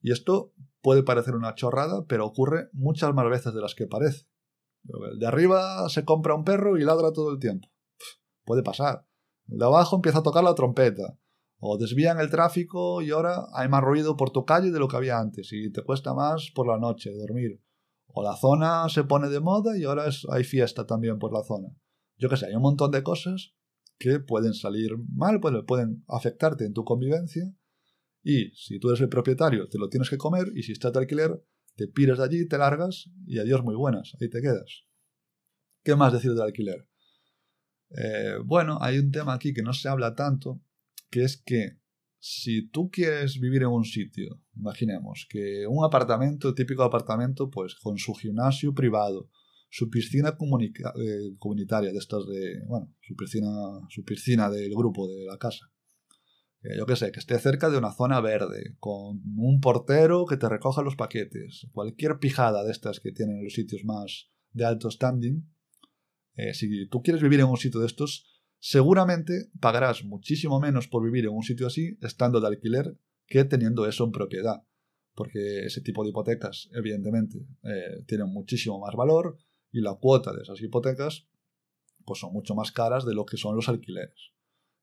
Y 0.02 0.12
esto 0.12 0.54
puede 0.82 1.04
parecer 1.04 1.36
una 1.36 1.56
chorrada, 1.56 2.06
pero 2.08 2.26
ocurre 2.26 2.70
muchas 2.74 3.14
más 3.14 3.30
veces 3.30 3.54
de 3.54 3.62
las 3.62 3.76
que 3.76 3.88
parece. 3.88 4.26
El 4.84 5.20
de 5.20 5.28
arriba 5.28 5.88
se 5.90 6.06
compra 6.06 6.36
un 6.36 6.44
perro 6.44 6.78
y 6.78 6.84
ladra 6.84 7.12
todo 7.12 7.32
el 7.32 7.40
tiempo. 7.40 7.68
Puede 8.46 8.64
pasar. 8.64 9.06
El 9.48 9.60
de 9.60 9.66
abajo 9.66 9.96
empieza 9.96 10.20
a 10.20 10.24
tocar 10.24 10.44
la 10.44 10.56
trompeta. 10.56 11.18
O 11.60 11.78
desvían 11.78 12.20
el 12.20 12.32
tráfico 12.32 13.04
y 13.04 13.12
ahora 13.12 13.46
hay 13.54 13.70
más 13.70 13.84
ruido 13.84 14.18
por 14.18 14.32
tu 14.32 14.46
calle 14.46 14.72
de 14.72 14.80
lo 14.80 14.88
que 14.88 14.98
había 14.98 15.20
antes 15.20 15.50
y 15.54 15.72
te 15.72 15.84
cuesta 15.84 16.16
más 16.16 16.50
por 16.56 16.68
la 16.68 16.80
noche 16.80 17.12
dormir. 17.12 17.62
O 18.08 18.24
la 18.24 18.36
zona 18.36 18.90
se 18.90 19.04
pone 19.04 19.30
de 19.30 19.40
moda 19.40 19.78
y 19.78 19.84
ahora 19.84 20.06
hay 20.32 20.44
fiesta 20.44 20.88
también 20.88 21.20
por 21.20 21.32
la 21.32 21.44
zona. 21.44 21.70
Yo 22.18 22.30
qué 22.30 22.38
sé, 22.38 22.48
hay 22.48 22.56
un 22.56 22.64
montón 22.64 22.90
de 22.92 23.04
cosas 23.04 23.54
que 24.00 24.20
pueden 24.20 24.56
salir 24.56 24.92
mal, 25.14 25.40
pueden, 25.40 25.64
pueden 25.66 26.04
afectarte 26.08 26.66
en 26.66 26.74
tu 26.74 26.84
convivencia. 26.84 27.54
Y 28.24 28.50
si 28.56 28.80
tú 28.80 28.90
eres 28.90 29.02
el 29.02 29.10
propietario, 29.10 29.68
te 29.70 29.78
lo 29.78 29.88
tienes 29.88 30.10
que 30.10 30.18
comer 30.18 30.48
y 30.56 30.64
si 30.64 30.72
estás 30.72 30.92
de 30.94 31.00
alquiler, 31.00 31.44
te 31.76 31.88
piras 31.88 32.18
de 32.18 32.24
allí, 32.24 32.48
te 32.48 32.58
largas 32.58 33.10
y 33.26 33.40
adiós 33.40 33.64
muy 33.64 33.76
buenas, 33.76 34.16
ahí 34.20 34.30
te 34.30 34.42
quedas. 34.42 34.86
¿Qué 35.84 35.96
más 35.96 36.14
decir 36.14 36.32
del 36.32 36.42
alquiler? 36.42 36.88
Eh, 37.90 38.36
bueno, 38.46 38.78
hay 38.82 38.98
un 39.00 39.12
tema 39.12 39.34
aquí 39.34 39.54
que 39.54 39.64
no 39.64 39.74
se 39.74 39.90
habla 39.90 40.16
tanto, 40.16 40.62
que 41.10 41.24
es 41.24 41.42
que 41.42 41.80
si 42.20 42.70
tú 42.70 42.90
quieres 42.92 43.40
vivir 43.40 43.64
en 43.64 43.70
un 43.70 43.84
sitio, 43.84 44.42
imaginemos 44.56 45.26
que 45.30 45.66
un 45.68 45.84
apartamento, 45.84 46.54
típico 46.54 46.84
apartamento, 46.84 47.50
pues 47.50 47.76
con 47.76 47.98
su 47.98 48.14
gimnasio 48.14 48.74
privado, 48.74 49.30
su 49.70 49.90
piscina 49.90 50.30
eh, 50.30 51.36
comunitaria 51.40 51.92
de 51.92 51.98
estas 51.98 52.28
de, 52.28 52.62
bueno, 52.68 52.94
su 53.02 53.16
piscina, 53.16 53.50
su 53.90 54.04
piscina 54.04 54.50
del 54.50 54.72
grupo 54.76 55.08
de 55.08 55.26
la 55.26 55.38
casa. 55.38 55.72
Yo 56.64 56.86
qué 56.86 56.96
sé, 56.96 57.12
que 57.12 57.20
esté 57.20 57.40
cerca 57.40 57.72
de 57.72 57.78
una 57.78 57.92
zona 57.92 58.22
verde, 58.22 58.76
con 58.80 59.22
un 59.36 59.60
portero 59.62 60.28
que 60.28 60.38
te 60.38 60.48
recoja 60.48 60.84
los 60.84 60.96
paquetes, 60.96 61.68
cualquier 61.72 62.20
pijada 62.20 62.64
de 62.64 62.72
estas 62.72 63.00
que 63.00 63.12
tienen 63.12 63.44
los 63.44 63.54
sitios 63.54 63.84
más 63.84 64.30
de 64.52 64.66
alto 64.66 64.92
standing. 64.92 65.50
Eh, 66.36 66.54
si 66.54 66.88
tú 66.88 67.02
quieres 67.02 67.24
vivir 67.24 67.40
en 67.40 67.48
un 67.48 67.58
sitio 67.58 67.80
de 67.80 67.88
estos, 67.88 68.26
seguramente 68.60 69.50
pagarás 69.60 70.04
muchísimo 70.04 70.60
menos 70.60 70.88
por 70.88 71.04
vivir 71.04 71.26
en 71.26 71.32
un 71.32 71.42
sitio 71.42 71.66
así 71.66 71.98
estando 72.02 72.40
de 72.40 72.48
alquiler 72.48 72.96
que 73.26 73.44
teniendo 73.44 73.88
eso 73.88 74.04
en 74.04 74.12
propiedad. 74.12 74.64
Porque 75.16 75.66
ese 75.66 75.82
tipo 75.82 76.04
de 76.04 76.12
hipotecas, 76.12 76.70
evidentemente, 76.74 77.40
eh, 77.64 78.04
tienen 78.06 78.28
muchísimo 78.28 78.80
más 78.80 78.96
valor 78.96 79.38
y 79.72 79.82
la 79.82 79.96
cuota 79.96 80.32
de 80.32 80.44
esas 80.44 80.62
hipotecas 80.62 81.28
pues 82.06 82.20
son 82.20 82.34
mucho 82.34 82.56
más 82.56 82.72
caras 82.72 83.06
de 83.06 83.14
lo 83.14 83.26
que 83.26 83.38
son 83.38 83.56
los 83.56 83.68
alquileres. 83.68 84.32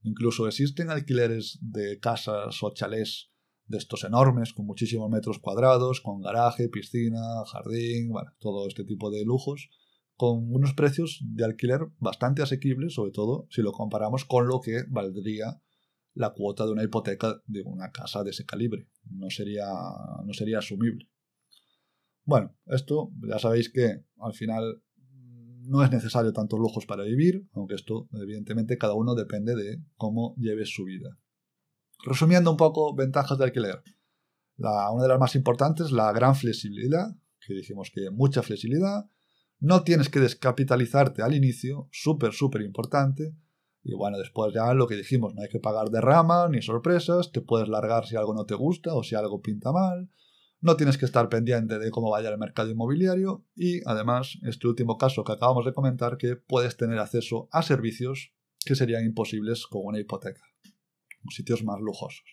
Incluso 0.03 0.47
existen 0.47 0.91
alquileres 0.91 1.59
de 1.61 1.99
casas 1.99 2.63
o 2.63 2.73
chalés 2.73 3.31
de 3.67 3.79
estos 3.79 4.05
enormes, 4.05 4.55
con 4.55 4.67
muchísimos 4.67 5.11
metros 5.11 5.39
cuadrados, 5.39 6.01
con 6.01 6.23
garaje, 6.23 6.69
piscina, 6.69 7.45
jardín, 7.53 8.11
bueno, 8.11 8.33
todo 8.39 8.67
este 8.67 8.85
tipo 8.85 9.11
de 9.11 9.25
lujos, 9.25 9.69
con 10.17 10.53
unos 10.53 10.75
precios 10.75 11.21
de 11.23 11.45
alquiler 11.45 11.81
bastante 11.99 12.43
asequibles, 12.43 12.95
sobre 12.95 13.13
todo 13.13 13.47
si 13.51 13.63
lo 13.63 13.73
comparamos 13.73 14.25
con 14.25 14.49
lo 14.49 14.61
que 14.61 14.85
valdría 14.89 15.61
la 16.15 16.31
cuota 16.31 16.67
de 16.67 16.73
una 16.73 16.83
hipoteca 16.83 17.41
de 17.47 17.63
una 17.63 17.93
casa 17.93 18.25
de 18.25 18.31
ese 18.31 18.45
calibre. 18.45 18.89
No 19.05 19.31
sería, 19.31 19.67
no 20.25 20.33
sería 20.33 20.59
asumible. 20.59 21.09
Bueno, 22.25 22.57
esto 22.67 23.11
ya 23.27 23.39
sabéis 23.39 23.71
que 23.71 24.05
al 24.19 24.35
final 24.35 24.83
no 25.69 25.85
es 25.85 25.91
necesario 25.91 26.33
tantos 26.33 26.59
lujos 26.59 26.87
para 26.87 27.05
vivir, 27.05 27.47
aunque 27.53 27.75
esto 27.75 28.09
evidentemente 28.13 28.79
cada 28.79 28.95
uno 28.95 29.15
depende 29.15 29.55
de 29.55 29.83
cómo 29.97 30.35
lleves 30.39 30.75
su 30.75 30.85
vida. 30.85 31.19
Resumiendo 32.05 32.51
un 32.51 32.57
poco 32.57 32.95
ventajas 32.95 33.39
de 33.39 33.45
alquiler. 33.45 33.83
La, 34.57 34.91
una 34.91 35.03
de 35.03 35.09
las 35.11 35.21
más 35.21 35.35
importantes, 35.35 35.93
la 35.93 36.11
gran 36.13 36.35
flexibilidad, 36.35 37.09
que 37.47 37.55
dijimos 37.55 37.91
que 37.95 38.11
mucha 38.11 38.43
flexibilidad, 38.43 39.11
no 39.61 39.83
tienes 39.83 40.09
que 40.09 40.21
descapitalizarte 40.21 41.23
al 41.23 41.35
inicio, 41.35 41.89
súper, 41.91 42.33
súper 42.33 42.63
importante. 42.63 43.35
Y 43.83 43.95
bueno, 43.95 44.19
después 44.19 44.53
ya 44.55 44.73
lo 44.75 44.87
que 44.87 44.97
dijimos, 44.97 45.35
no 45.35 45.43
hay 45.43 45.49
que 45.49 45.61
pagar 45.61 45.91
derrama 45.91 46.49
ni 46.49 46.63
sorpresas, 46.63 47.31
te 47.31 47.41
puedes 47.41 47.69
largar 47.69 48.07
si 48.07 48.17
algo 48.17 48.35
no 48.35 48.47
te 48.47 48.55
gusta 48.55 48.95
o 48.95 49.03
si 49.03 49.15
algo 49.15 49.43
pinta 49.43 49.73
mal. 49.73 50.09
No 50.61 50.77
tienes 50.77 50.99
que 50.99 51.05
estar 51.05 51.29
pendiente 51.29 51.79
de 51.79 51.91
cómo 51.91 52.11
vaya 52.11 52.31
el 52.31 52.39
mercado 52.39 52.71
inmobiliario 52.71 53.45
y 53.55 53.81
además, 53.87 54.39
este 54.43 54.67
último 54.67 54.99
caso 54.99 55.23
que 55.23 55.33
acabamos 55.33 55.65
de 55.65 55.73
comentar, 55.73 56.17
que 56.17 56.35
puedes 56.37 56.77
tener 56.77 56.99
acceso 56.99 57.49
a 57.53 57.63
servicios 57.63 58.33
que 58.65 58.75
serían 58.75 59.05
imposibles 59.05 59.67
con 59.67 59.83
una 59.85 60.01
hipoteca, 60.01 60.43
sitios 61.31 61.63
más 61.63 61.81
lujosos. 61.81 62.25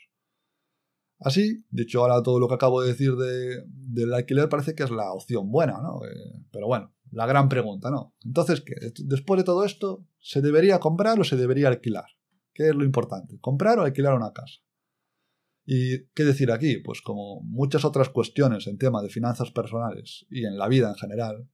Así, 1.19 1.65
dicho 1.69 2.01
ahora 2.01 2.21
todo 2.23 2.39
lo 2.39 2.47
que 2.47 2.55
acabo 2.55 2.81
de 2.81 2.89
decir 2.89 3.15
de, 3.15 3.63
del 3.67 4.13
alquiler, 4.13 4.49
parece 4.49 4.75
que 4.75 4.83
es 4.83 4.91
la 4.91 5.13
opción 5.13 5.49
buena, 5.49 5.79
¿no? 5.81 6.03
Eh, 6.05 6.45
pero 6.51 6.67
bueno, 6.67 6.93
la 7.11 7.25
gran 7.25 7.47
pregunta, 7.47 7.89
¿no? 7.89 8.15
Entonces, 8.25 8.61
¿qué? 8.61 8.75
Después 9.05 9.37
de 9.37 9.45
todo 9.45 9.63
esto, 9.63 10.05
¿se 10.19 10.41
debería 10.41 10.79
comprar 10.79 11.19
o 11.19 11.23
se 11.23 11.37
debería 11.37 11.69
alquilar? 11.69 12.05
¿Qué 12.53 12.69
es 12.69 12.75
lo 12.75 12.83
importante? 12.83 13.39
¿Comprar 13.39 13.79
o 13.79 13.83
alquilar 13.83 14.13
una 14.13 14.33
casa? 14.33 14.59
¿Y 15.65 16.05
qué 16.13 16.23
decir 16.23 16.51
aquí? 16.51 16.77
Pues 16.77 17.01
como 17.01 17.41
muchas 17.41 17.85
otras 17.85 18.09
cuestiones 18.09 18.67
en 18.67 18.77
tema 18.77 19.01
de 19.01 19.09
finanzas 19.09 19.51
personales 19.51 20.25
y 20.29 20.45
en 20.45 20.57
la 20.57 20.67
vida 20.67 20.89
en 20.89 20.95
general, 20.95 21.49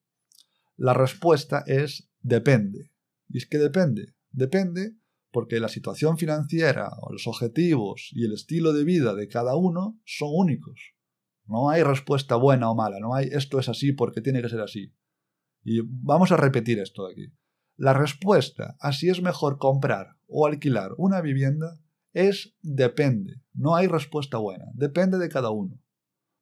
la 0.75 0.93
respuesta 0.93 1.63
es 1.65 2.09
depende. 2.21 2.91
Y 3.29 3.37
es 3.37 3.45
que 3.45 3.57
depende. 3.57 4.13
Depende 4.31 4.95
porque 5.31 5.59
la 5.59 5.69
situación 5.69 6.17
financiera 6.17 6.91
o 7.01 7.13
los 7.13 7.25
objetivos 7.27 8.09
y 8.11 8.25
el 8.25 8.33
estilo 8.33 8.73
de 8.73 8.83
vida 8.83 9.15
de 9.15 9.29
cada 9.29 9.55
uno 9.55 9.99
son 10.05 10.29
únicos. 10.33 10.93
No 11.45 11.69
hay 11.69 11.83
respuesta 11.83 12.35
buena 12.35 12.69
o 12.69 12.75
mala, 12.75 12.99
no 12.99 13.15
hay 13.15 13.29
esto 13.31 13.59
es 13.59 13.69
así 13.69 13.93
porque 13.93 14.21
tiene 14.21 14.41
que 14.41 14.49
ser 14.49 14.61
así. 14.61 14.93
Y 15.63 15.81
vamos 15.83 16.31
a 16.31 16.37
repetir 16.37 16.79
esto 16.79 17.07
aquí. 17.07 17.31
La 17.77 17.93
respuesta 17.93 18.75
a 18.79 18.91
si 18.93 19.09
es 19.09 19.21
mejor 19.21 19.57
comprar 19.57 20.17
o 20.27 20.45
alquilar 20.45 20.91
una 20.97 21.21
vivienda 21.21 21.79
es 22.13 22.55
depende. 22.61 23.40
No 23.53 23.75
hay 23.75 23.87
respuesta 23.87 24.37
buena. 24.37 24.65
Depende 24.73 25.17
de 25.17 25.29
cada 25.29 25.49
uno. 25.51 25.81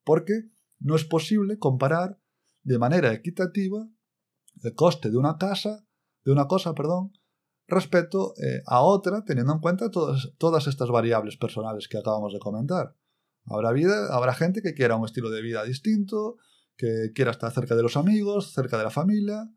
Porque 0.04 0.50
no 0.80 0.96
es 0.96 1.04
posible 1.04 1.58
comparar 1.58 2.20
de 2.64 2.80
manera 2.80 3.14
equitativa 3.14 3.88
el 4.64 4.76
coste 4.76 5.10
de 5.10 5.18
una 5.18 5.38
casa, 5.38 5.86
de 6.24 6.32
una 6.32 6.48
cosa, 6.48 6.74
perdón, 6.74 7.14
respecto 7.68 8.34
eh, 8.38 8.62
a 8.66 8.82
otra, 8.82 9.24
teniendo 9.24 9.54
en 9.54 9.60
cuenta 9.60 9.90
todas, 9.92 10.32
todas 10.38 10.68
estas 10.68 10.90
variables 10.90 11.38
personales 11.38 11.88
que 11.88 11.98
acabamos 11.98 12.34
de 12.34 12.40
comentar. 12.40 12.96
Habrá, 13.46 13.72
vida, 13.72 14.14
habrá 14.14 14.34
gente 14.34 14.62
que 14.62 14.74
quiera 14.74 14.96
un 14.96 15.06
estilo 15.06 15.30
de 15.30 15.42
vida 15.42 15.64
distinto, 15.64 16.38
que 16.76 17.12
quiera 17.14 17.32
estar 17.32 17.52
cerca 17.52 17.76
de 17.76 17.84
los 17.84 17.98
amigos, 17.98 18.54
cerca 18.54 18.78
de 18.78 18.84
la 18.84 18.90
familia, 18.90 19.50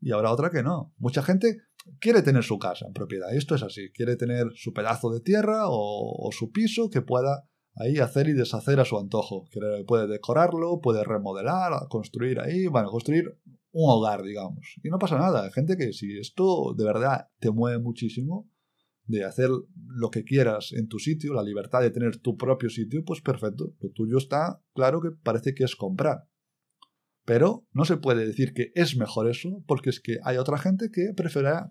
y 0.00 0.12
habrá 0.12 0.32
otra 0.32 0.50
que 0.50 0.62
no. 0.62 0.94
Mucha 0.98 1.22
gente 1.22 1.60
quiere 2.00 2.22
tener 2.22 2.44
su 2.44 2.58
casa 2.58 2.86
en 2.86 2.92
propiedad, 2.92 3.34
esto 3.34 3.54
es 3.54 3.62
así, 3.62 3.90
quiere 3.92 4.16
tener 4.16 4.48
su 4.54 4.72
pedazo 4.72 5.10
de 5.10 5.20
tierra 5.20 5.64
o, 5.66 6.30
su 6.32 6.50
piso 6.50 6.90
que 6.90 7.02
pueda 7.02 7.48
ahí 7.76 7.98
hacer 7.98 8.28
y 8.28 8.32
deshacer 8.32 8.80
a 8.80 8.84
su 8.84 8.98
antojo. 8.98 9.46
Puede 9.86 10.06
decorarlo, 10.06 10.80
puede 10.80 11.04
remodelar, 11.04 11.72
construir 11.88 12.40
ahí, 12.40 12.66
bueno, 12.66 12.90
construir 12.90 13.38
un 13.72 13.90
hogar, 13.90 14.22
digamos. 14.22 14.76
Y 14.82 14.88
no 14.88 14.98
pasa 14.98 15.18
nada. 15.18 15.44
Hay 15.44 15.52
gente 15.52 15.76
que 15.76 15.92
si 15.92 16.18
esto 16.18 16.74
de 16.76 16.84
verdad 16.84 17.28
te 17.38 17.50
mueve 17.50 17.78
muchísimo, 17.78 18.50
de 19.06 19.24
hacer 19.24 19.50
lo 19.74 20.10
que 20.10 20.24
quieras 20.24 20.72
en 20.72 20.88
tu 20.88 20.98
sitio, 20.98 21.34
la 21.34 21.42
libertad 21.42 21.80
de 21.80 21.90
tener 21.90 22.18
tu 22.18 22.36
propio 22.36 22.70
sitio, 22.70 23.04
pues 23.04 23.20
perfecto. 23.20 23.74
Lo 23.80 23.90
tuyo 23.90 24.18
está 24.18 24.62
claro 24.74 25.00
que 25.00 25.10
parece 25.10 25.54
que 25.54 25.64
es 25.64 25.76
comprar. 25.76 26.28
Pero 27.24 27.66
no 27.72 27.84
se 27.84 27.96
puede 27.96 28.26
decir 28.26 28.52
que 28.52 28.72
es 28.74 28.96
mejor 28.96 29.30
eso, 29.30 29.62
porque 29.66 29.90
es 29.90 30.00
que 30.00 30.18
hay 30.24 30.38
otra 30.38 30.58
gente 30.58 30.90
que 30.90 31.12
preferirá, 31.14 31.70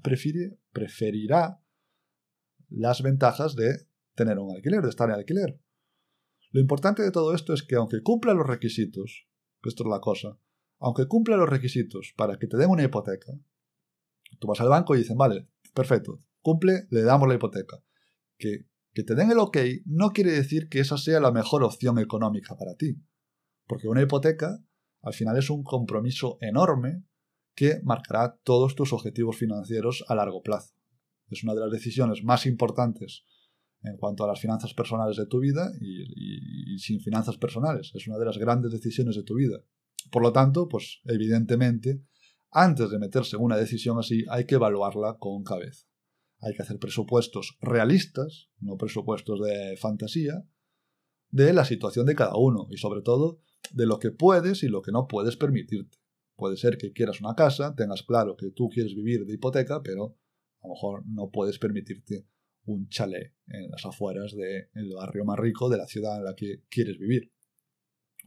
preferirá 0.72 1.62
las 2.70 3.02
ventajas 3.02 3.56
de 3.56 3.88
tener 4.16 4.40
un 4.40 4.56
alquiler, 4.56 4.82
de 4.82 4.90
estar 4.90 5.10
en 5.10 5.16
alquiler. 5.16 5.60
Lo 6.52 6.62
importante 6.62 7.02
de 7.04 7.12
todo 7.12 7.34
esto 7.36 7.54
es 7.54 7.64
que 7.64 7.76
aunque 7.76 8.02
cumpla 8.02 8.34
los 8.34 8.48
requisitos, 8.48 9.28
que 9.62 9.70
esto 9.70 9.84
es 9.84 9.90
la 9.90 10.00
cosa, 10.00 10.38
aunque 10.80 11.08
cumpla 11.08 11.38
los 11.38 11.50
requisitos 11.50 12.14
para 12.16 12.38
que 12.38 12.48
te 12.48 12.58
den 12.58 12.70
una 12.70 12.84
hipoteca, 12.84 13.34
tú 14.40 14.48
vas 14.48 14.62
al 14.62 14.70
banco 14.70 14.96
y 14.96 15.00
dicen, 15.00 15.18
vale, 15.18 15.48
perfecto, 15.74 16.24
cumple, 16.42 16.88
le 16.90 17.04
damos 17.04 17.28
la 17.28 17.36
hipoteca. 17.36 17.84
Que, 18.38 18.66
que 18.94 19.04
te 19.04 19.16
den 19.16 19.32
el 19.32 19.40
ok 19.40 19.58
no 19.86 20.12
quiere 20.12 20.32
decir 20.32 20.68
que 20.68 20.80
esa 20.80 20.98
sea 20.98 21.20
la 21.20 21.32
mejor 21.32 21.64
opción 21.64 22.00
económica 22.00 22.56
para 22.58 22.76
ti. 22.76 23.02
Porque 23.68 23.88
una 23.88 24.02
hipoteca 24.02 24.64
al 25.02 25.14
final 25.14 25.38
es 25.38 25.50
un 25.50 25.64
compromiso 25.64 26.38
enorme 26.42 27.04
que 27.56 27.82
marcará 27.84 28.40
todos 28.44 28.76
tus 28.76 28.94
objetivos 28.94 29.38
financieros 29.38 30.04
a 30.08 30.16
largo 30.16 30.42
plazo. 30.42 30.74
Es 31.30 31.44
una 31.44 31.54
de 31.54 31.62
las 31.62 31.72
decisiones 31.72 32.24
más 32.24 32.46
importantes 32.46 33.26
en 33.84 33.98
cuanto 33.98 34.24
a 34.24 34.28
las 34.28 34.40
finanzas 34.40 34.74
personales 34.74 35.18
de 35.18 35.26
tu 35.26 35.40
vida 35.40 35.72
y, 35.80 36.78
sin 36.78 37.00
finanzas 37.00 37.38
personales. 37.38 37.92
Es 37.96 38.08
una 38.08 38.18
de 38.18 38.26
las 38.26 38.38
grandes 38.38 38.72
decisiones 38.72 39.16
de 39.16 39.24
tu 39.24 39.36
vida. 39.36 39.58
Por 40.12 40.22
lo 40.22 40.32
tanto, 40.32 40.68
pues 40.68 41.02
evidentemente, 41.06 42.04
antes 42.52 42.90
de 42.90 43.00
meterse 43.00 43.38
en 43.38 43.44
una 43.44 43.58
decisión 43.58 43.98
así, 43.98 44.24
hay 44.30 44.46
que 44.46 44.56
evaluarla 44.56 45.18
con 45.20 45.44
cabeza. 45.44 45.88
Hay 46.40 46.54
que 46.56 46.64
hacer 46.64 46.80
presupuestos 46.80 47.58
realistas, 47.62 48.50
no 48.60 48.78
presupuestos 48.78 49.40
de 49.42 49.78
fantasía, 49.78 50.46
de 51.30 51.54
la 51.54 51.66
situación 51.66 52.06
de 52.06 52.16
cada 52.16 52.36
uno 52.36 52.68
y 52.70 52.78
sobre 52.78 53.02
todo 53.02 53.42
de 53.72 53.86
lo 53.86 54.00
que 54.00 54.12
puedes 54.12 54.64
y 54.64 54.68
lo 54.68 54.82
que 54.82 54.92
no 54.92 55.08
puedes 55.08 55.38
permitirte. 55.38 55.98
Puede 56.36 56.58
ser 56.58 56.78
que 56.78 56.92
quieras 56.92 57.22
una 57.22 57.36
casa, 57.36 57.76
tengas 57.76 58.04
claro 58.04 58.36
que 58.36 58.52
tú 58.52 58.70
quieres 58.70 58.96
vivir 58.96 59.26
de 59.26 59.34
hipoteca, 59.34 59.82
pero 59.84 60.18
a 60.62 60.68
lo 60.68 60.74
mejor 60.74 61.04
no 61.06 61.30
puedes 61.30 61.60
permitirte 61.60 62.26
un 62.66 62.88
chalet 62.90 63.34
en 63.48 63.70
las 63.70 63.86
afueras 63.86 64.36
del 64.36 64.94
barrio 64.96 65.26
más 65.26 65.38
rico 65.40 65.70
de 65.70 65.78
la 65.78 65.88
ciudad 65.88 66.18
en 66.18 66.26
la 66.26 66.36
que 66.36 66.64
quieres 66.70 66.98
vivir. 66.98 67.32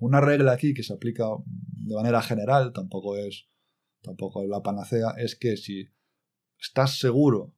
Una 0.01 0.21
regla 0.21 0.53
aquí 0.53 0.75
que 0.75 0.83
se 0.83 0.93
aplica 0.93 1.25
de 1.47 1.95
manera 1.95 2.21
general, 2.23 2.73
tampoco 2.73 3.17
es, 3.17 3.49
tampoco 4.03 4.43
es 4.43 4.49
la 4.49 4.63
panacea, 4.63 5.15
es 5.19 5.37
que 5.37 5.57
si 5.57 5.89
estás 6.59 6.99
seguro 6.99 7.55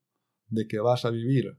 de 0.49 0.67
que 0.67 0.79
vas 0.79 1.05
a 1.05 1.11
vivir, 1.11 1.59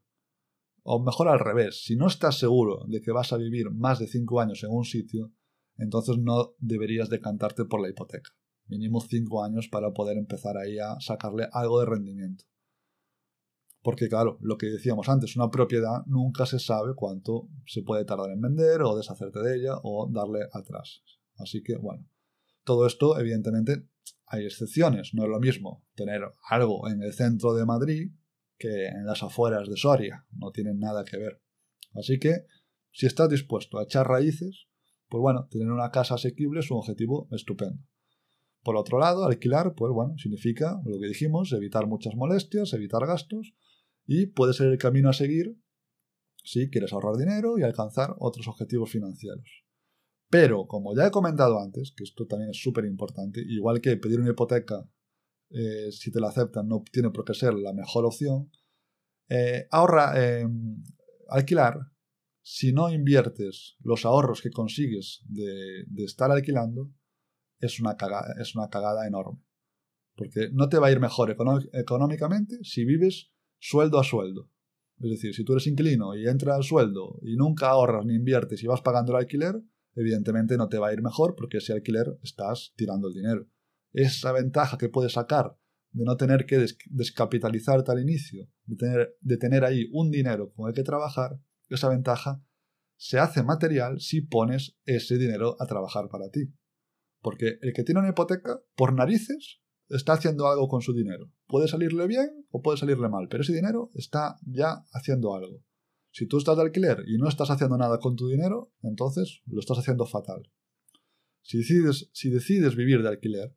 o 0.84 1.04
mejor 1.04 1.28
al 1.28 1.40
revés, 1.40 1.84
si 1.84 1.96
no 1.96 2.08
estás 2.08 2.38
seguro 2.38 2.86
de 2.88 3.02
que 3.02 3.12
vas 3.12 3.34
a 3.34 3.38
vivir 3.38 3.72
más 3.72 4.00
de 4.00 4.08
5 4.08 4.40
años 4.40 4.64
en 4.64 4.72
un 4.72 4.86
sitio, 4.86 5.34
entonces 5.78 6.18
no 6.18 6.56
deberías 6.60 7.10
decantarte 7.10 7.66
por 7.66 7.82
la 7.82 7.90
hipoteca. 7.90 8.32
Mínimo 8.68 9.00
5 9.02 9.44
años 9.44 9.68
para 9.70 9.92
poder 9.94 10.18
empezar 10.18 10.58
ahí 10.58 10.78
a 10.80 11.00
sacarle 11.00 11.48
algo 11.52 11.80
de 11.80 11.86
rendimiento. 11.86 12.46
Porque 13.82 14.10
claro, 14.10 14.38
lo 14.42 14.58
que 14.58 14.68
decíamos 14.68 15.08
antes, 15.08 15.36
una 15.38 15.50
propiedad 15.50 16.04
nunca 16.08 16.46
se 16.46 16.60
sabe 16.60 16.94
cuánto 16.96 17.48
se 17.66 17.84
puede 17.84 18.04
tardar 18.04 18.32
en 18.32 18.42
vender 18.42 18.82
o 18.82 18.98
deshacerte 18.98 19.40
de 19.40 19.56
ella 19.56 19.76
o 19.82 20.10
darle 20.12 20.48
atrás. 20.52 21.04
Así 21.36 21.64
que 21.64 21.78
bueno, 21.78 22.06
todo 22.66 22.86
esto 22.86 23.18
evidentemente 23.18 23.88
hay 24.26 24.46
excepciones. 24.46 25.14
No 25.14 25.24
es 25.24 25.30
lo 25.30 25.40
mismo 25.40 25.86
tener 25.96 26.22
algo 26.50 26.90
en 26.90 27.02
el 27.02 27.14
centro 27.14 27.54
de 27.54 27.66
Madrid 27.66 28.12
que 28.58 28.88
en 28.88 29.06
las 29.06 29.24
afueras 29.24 29.70
de 29.70 29.78
Soria. 29.78 30.26
No 30.32 30.52
tienen 30.52 30.80
nada 30.80 31.06
que 31.06 31.18
ver. 31.18 31.42
Así 31.94 32.20
que 32.20 32.46
si 32.92 33.06
estás 33.06 33.30
dispuesto 33.30 33.80
a 33.80 33.84
echar 33.84 34.08
raíces, 34.08 34.68
pues 35.10 35.22
bueno, 35.22 35.48
tener 35.50 35.72
una 35.72 35.92
casa 35.92 36.16
asequible 36.16 36.60
es 36.60 36.72
un 36.72 36.78
objetivo 36.78 37.28
estupendo. 37.32 37.82
Por 38.64 38.76
otro 38.76 39.00
lado, 39.00 39.26
alquilar, 39.26 39.76
pues 39.76 39.94
bueno, 39.94 40.18
significa 40.18 40.82
lo 40.86 41.00
que 41.00 41.08
dijimos, 41.08 41.54
evitar 41.54 41.88
muchas 41.88 42.16
molestias, 42.16 42.74
evitar 42.74 43.06
gastos 43.06 43.54
y 44.06 44.28
puede 44.28 44.54
ser 44.54 44.68
el 44.68 44.78
camino 44.78 45.10
a 45.10 45.14
seguir 45.14 45.58
si 46.44 46.70
quieres 46.70 46.94
ahorrar 46.94 47.16
dinero 47.16 47.58
y 47.58 47.64
alcanzar 47.64 48.16
otros 48.20 48.48
objetivos 48.48 48.90
financieros. 48.90 49.66
Pero, 50.30 50.68
como 50.68 50.96
ya 50.96 51.08
he 51.08 51.12
comentado 51.12 51.60
antes, 51.60 51.94
que 51.96 52.04
esto 52.04 52.26
también 52.26 52.52
es 52.52 52.62
súper 52.62 52.86
importante, 52.86 53.42
igual 53.46 53.80
que 53.80 53.96
pedir 53.98 54.20
una 54.20 54.32
hipoteca, 54.32 54.90
eh, 55.50 55.92
si 55.92 56.12
te 56.12 56.20
la 56.20 56.30
aceptan, 56.30 56.68
no 56.68 56.84
tiene 56.92 57.12
por 57.12 57.24
qué 57.24 57.34
ser 57.34 57.54
la 57.54 57.74
mejor 57.74 58.06
opción, 58.06 58.52
eh, 59.30 59.68
ahorra, 59.72 60.40
em, 60.40 60.84
alquilar, 61.30 61.80
si 62.50 62.72
no 62.72 62.90
inviertes 62.90 63.76
los 63.82 64.06
ahorros 64.06 64.42
que 64.42 64.52
consigues 64.52 65.22
de, 65.28 65.84
estar 65.98 66.32
alquilando, 66.32 66.94
es 67.60 67.82
una, 67.82 67.98
cagada, 67.98 68.36
es 68.40 68.56
una 68.56 68.70
cagada 68.70 69.06
enorme. 69.06 69.44
Porque 70.16 70.48
no 70.54 70.70
te 70.70 70.80
va 70.80 70.88
a 70.88 70.92
ir 70.94 71.02
mejor 71.02 71.36
económicamente 71.74 72.60
si 72.64 72.86
vives 72.86 73.34
sueldo 73.60 74.00
a 74.00 74.06
sueldo. 74.06 74.50
Es 75.02 75.10
decir, 75.10 75.36
si 75.36 75.44
tú 75.44 75.54
eres 75.54 75.68
inquilino 75.68 76.16
y 76.16 76.26
entra 76.26 76.56
al 76.56 76.64
sueldo 76.64 77.20
y 77.22 77.36
nunca 77.36 77.68
ahorras 77.68 78.06
ni 78.06 78.16
inviertes 78.16 78.64
y 78.64 78.68
vas 78.68 78.82
pagando 78.82 79.12
el 79.12 79.18
alquiler, 79.18 79.62
evidentemente 79.96 80.56
no 80.56 80.70
te 80.70 80.78
va 80.78 80.88
a 80.88 80.94
ir 80.94 81.02
mejor 81.02 81.36
porque 81.36 81.58
ese 81.58 81.74
alquiler 81.74 82.18
estás 82.24 82.72
tirando 82.78 83.10
el 83.10 83.14
dinero. 83.14 83.46
Esa 83.92 84.32
ventaja 84.32 84.78
que 84.78 84.88
puedes 84.88 85.12
sacar 85.12 85.58
de 85.92 86.06
no 86.06 86.16
tener 86.16 86.46
que 86.46 86.66
descapitalizarte 86.86 87.92
al 87.92 88.02
inicio, 88.02 88.48
de 88.66 88.76
tener, 88.78 89.18
de 89.20 89.38
tener 89.38 89.66
ahí 89.66 89.90
un 89.92 90.12
dinero 90.12 90.54
con 90.54 90.70
el 90.70 90.74
que 90.74 90.84
trabajar, 90.84 91.42
esa 91.76 91.90
ventaja 91.90 92.44
se 92.98 93.20
hace 93.20 93.44
material 93.44 94.00
si 94.00 94.22
pones 94.22 94.78
ese 94.86 95.18
dinero 95.18 95.56
a 95.60 95.68
trabajar 95.68 96.10
para 96.10 96.30
ti. 96.30 96.54
Porque 97.22 97.58
el 97.62 97.74
que 97.74 97.84
tiene 97.84 98.00
una 98.00 98.10
hipoteca, 98.10 98.60
por 98.76 98.94
narices, 98.94 99.62
está 99.90 100.14
haciendo 100.14 100.48
algo 100.48 100.68
con 100.68 100.82
su 100.82 100.94
dinero. 100.94 101.32
Puede 101.48 101.68
salirle 101.68 102.08
bien 102.08 102.46
o 102.50 102.62
puede 102.62 102.78
salirle 102.78 103.10
mal, 103.10 103.28
pero 103.30 103.44
ese 103.44 103.54
dinero 103.54 103.92
está 103.94 104.38
ya 104.42 104.86
haciendo 104.92 105.36
algo. 105.36 105.64
Si 106.12 106.28
tú 106.28 106.38
estás 106.38 106.58
de 106.58 106.64
alquiler 106.64 107.04
y 107.08 107.18
no 107.18 107.28
estás 107.30 107.52
haciendo 107.52 107.78
nada 107.78 108.00
con 108.00 108.16
tu 108.16 108.28
dinero, 108.28 108.74
entonces 108.82 109.42
lo 109.46 109.60
estás 109.60 109.78
haciendo 109.80 110.06
fatal. 110.06 110.52
Si 111.44 111.60
decides, 111.60 112.10
si 112.14 112.30
decides 112.30 112.76
vivir 112.76 113.04
de 113.04 113.10
alquiler, 113.10 113.56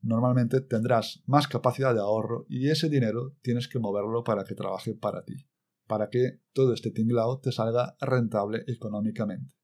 normalmente 0.00 0.60
tendrás 0.60 1.22
más 1.26 1.48
capacidad 1.48 1.94
de 1.94 2.00
ahorro 2.00 2.46
y 2.48 2.68
ese 2.68 2.88
dinero 2.88 3.36
tienes 3.42 3.68
que 3.68 3.78
moverlo 3.78 4.24
para 4.24 4.44
que 4.44 4.54
trabaje 4.54 4.94
para 4.94 5.24
ti, 5.24 5.34
para 5.86 6.10
que 6.10 6.40
todo 6.52 6.72
este 6.72 6.90
tinglao 6.90 7.38
te 7.40 7.52
salga 7.52 7.96
rentable 8.00 8.64
económicamente. 8.66 9.54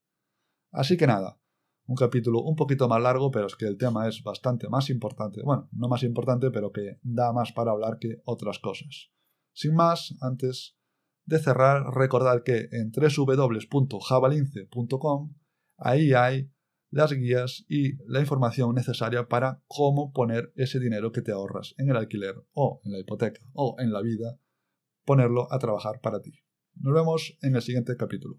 Así 0.71 0.97
que 0.97 1.07
nada, 1.07 1.41
un 1.87 1.97
capítulo 1.97 2.41
un 2.43 2.57
poquito 2.57 2.89
más 2.89 3.03
largo, 3.03 3.31
pero 3.31 3.47
es 3.47 3.57
que 3.57 3.67
el 3.67 3.77
tema 3.77 4.09
es 4.09 4.23
bastante 4.23 4.67
más 4.69 4.89
importante. 4.91 5.43
Bueno, 5.43 5.69
no 5.73 5.89
más 5.89 6.05
importante, 6.05 6.51
pero 6.51 6.71
que 6.71 6.99
da 7.03 7.33
más 7.33 7.53
para 7.53 7.73
hablar 7.73 7.99
que 7.99 8.21
otras 8.25 8.61
cosas. 8.61 9.11
Sin 9.53 9.75
más, 9.75 10.15
antes 10.21 10.77
de 11.25 11.41
cerrar, 11.41 11.93
recordad 11.95 12.43
que 12.45 12.69
en 12.71 12.93
www.javalince.com 12.93 15.35
ahí 15.79 16.13
hay 16.13 16.53
las 16.91 17.13
guías 17.13 17.65
y 17.69 17.97
la 18.07 18.21
información 18.21 18.75
necesaria 18.75 19.29
para 19.29 19.63
cómo 19.67 20.13
poner 20.13 20.53
ese 20.57 20.81
dinero 20.81 21.13
que 21.13 21.23
te 21.23 21.33
ahorras 21.33 21.75
en 21.79 21.89
el 21.91 21.97
alquiler 21.97 22.35
o 22.53 22.83
en 22.85 22.93
la 22.93 22.99
hipoteca 22.99 23.41
o 23.53 23.77
en 23.79 23.93
la 23.93 24.03
vida, 24.03 24.39
ponerlo 25.11 25.53
a 25.53 25.59
trabajar 25.59 26.01
para 26.01 26.21
ti. 26.21 26.31
Nos 26.77 26.95
vemos 26.95 27.37
en 27.43 27.57
el 27.57 27.63
siguiente 27.63 27.97
capítulo. 27.97 28.39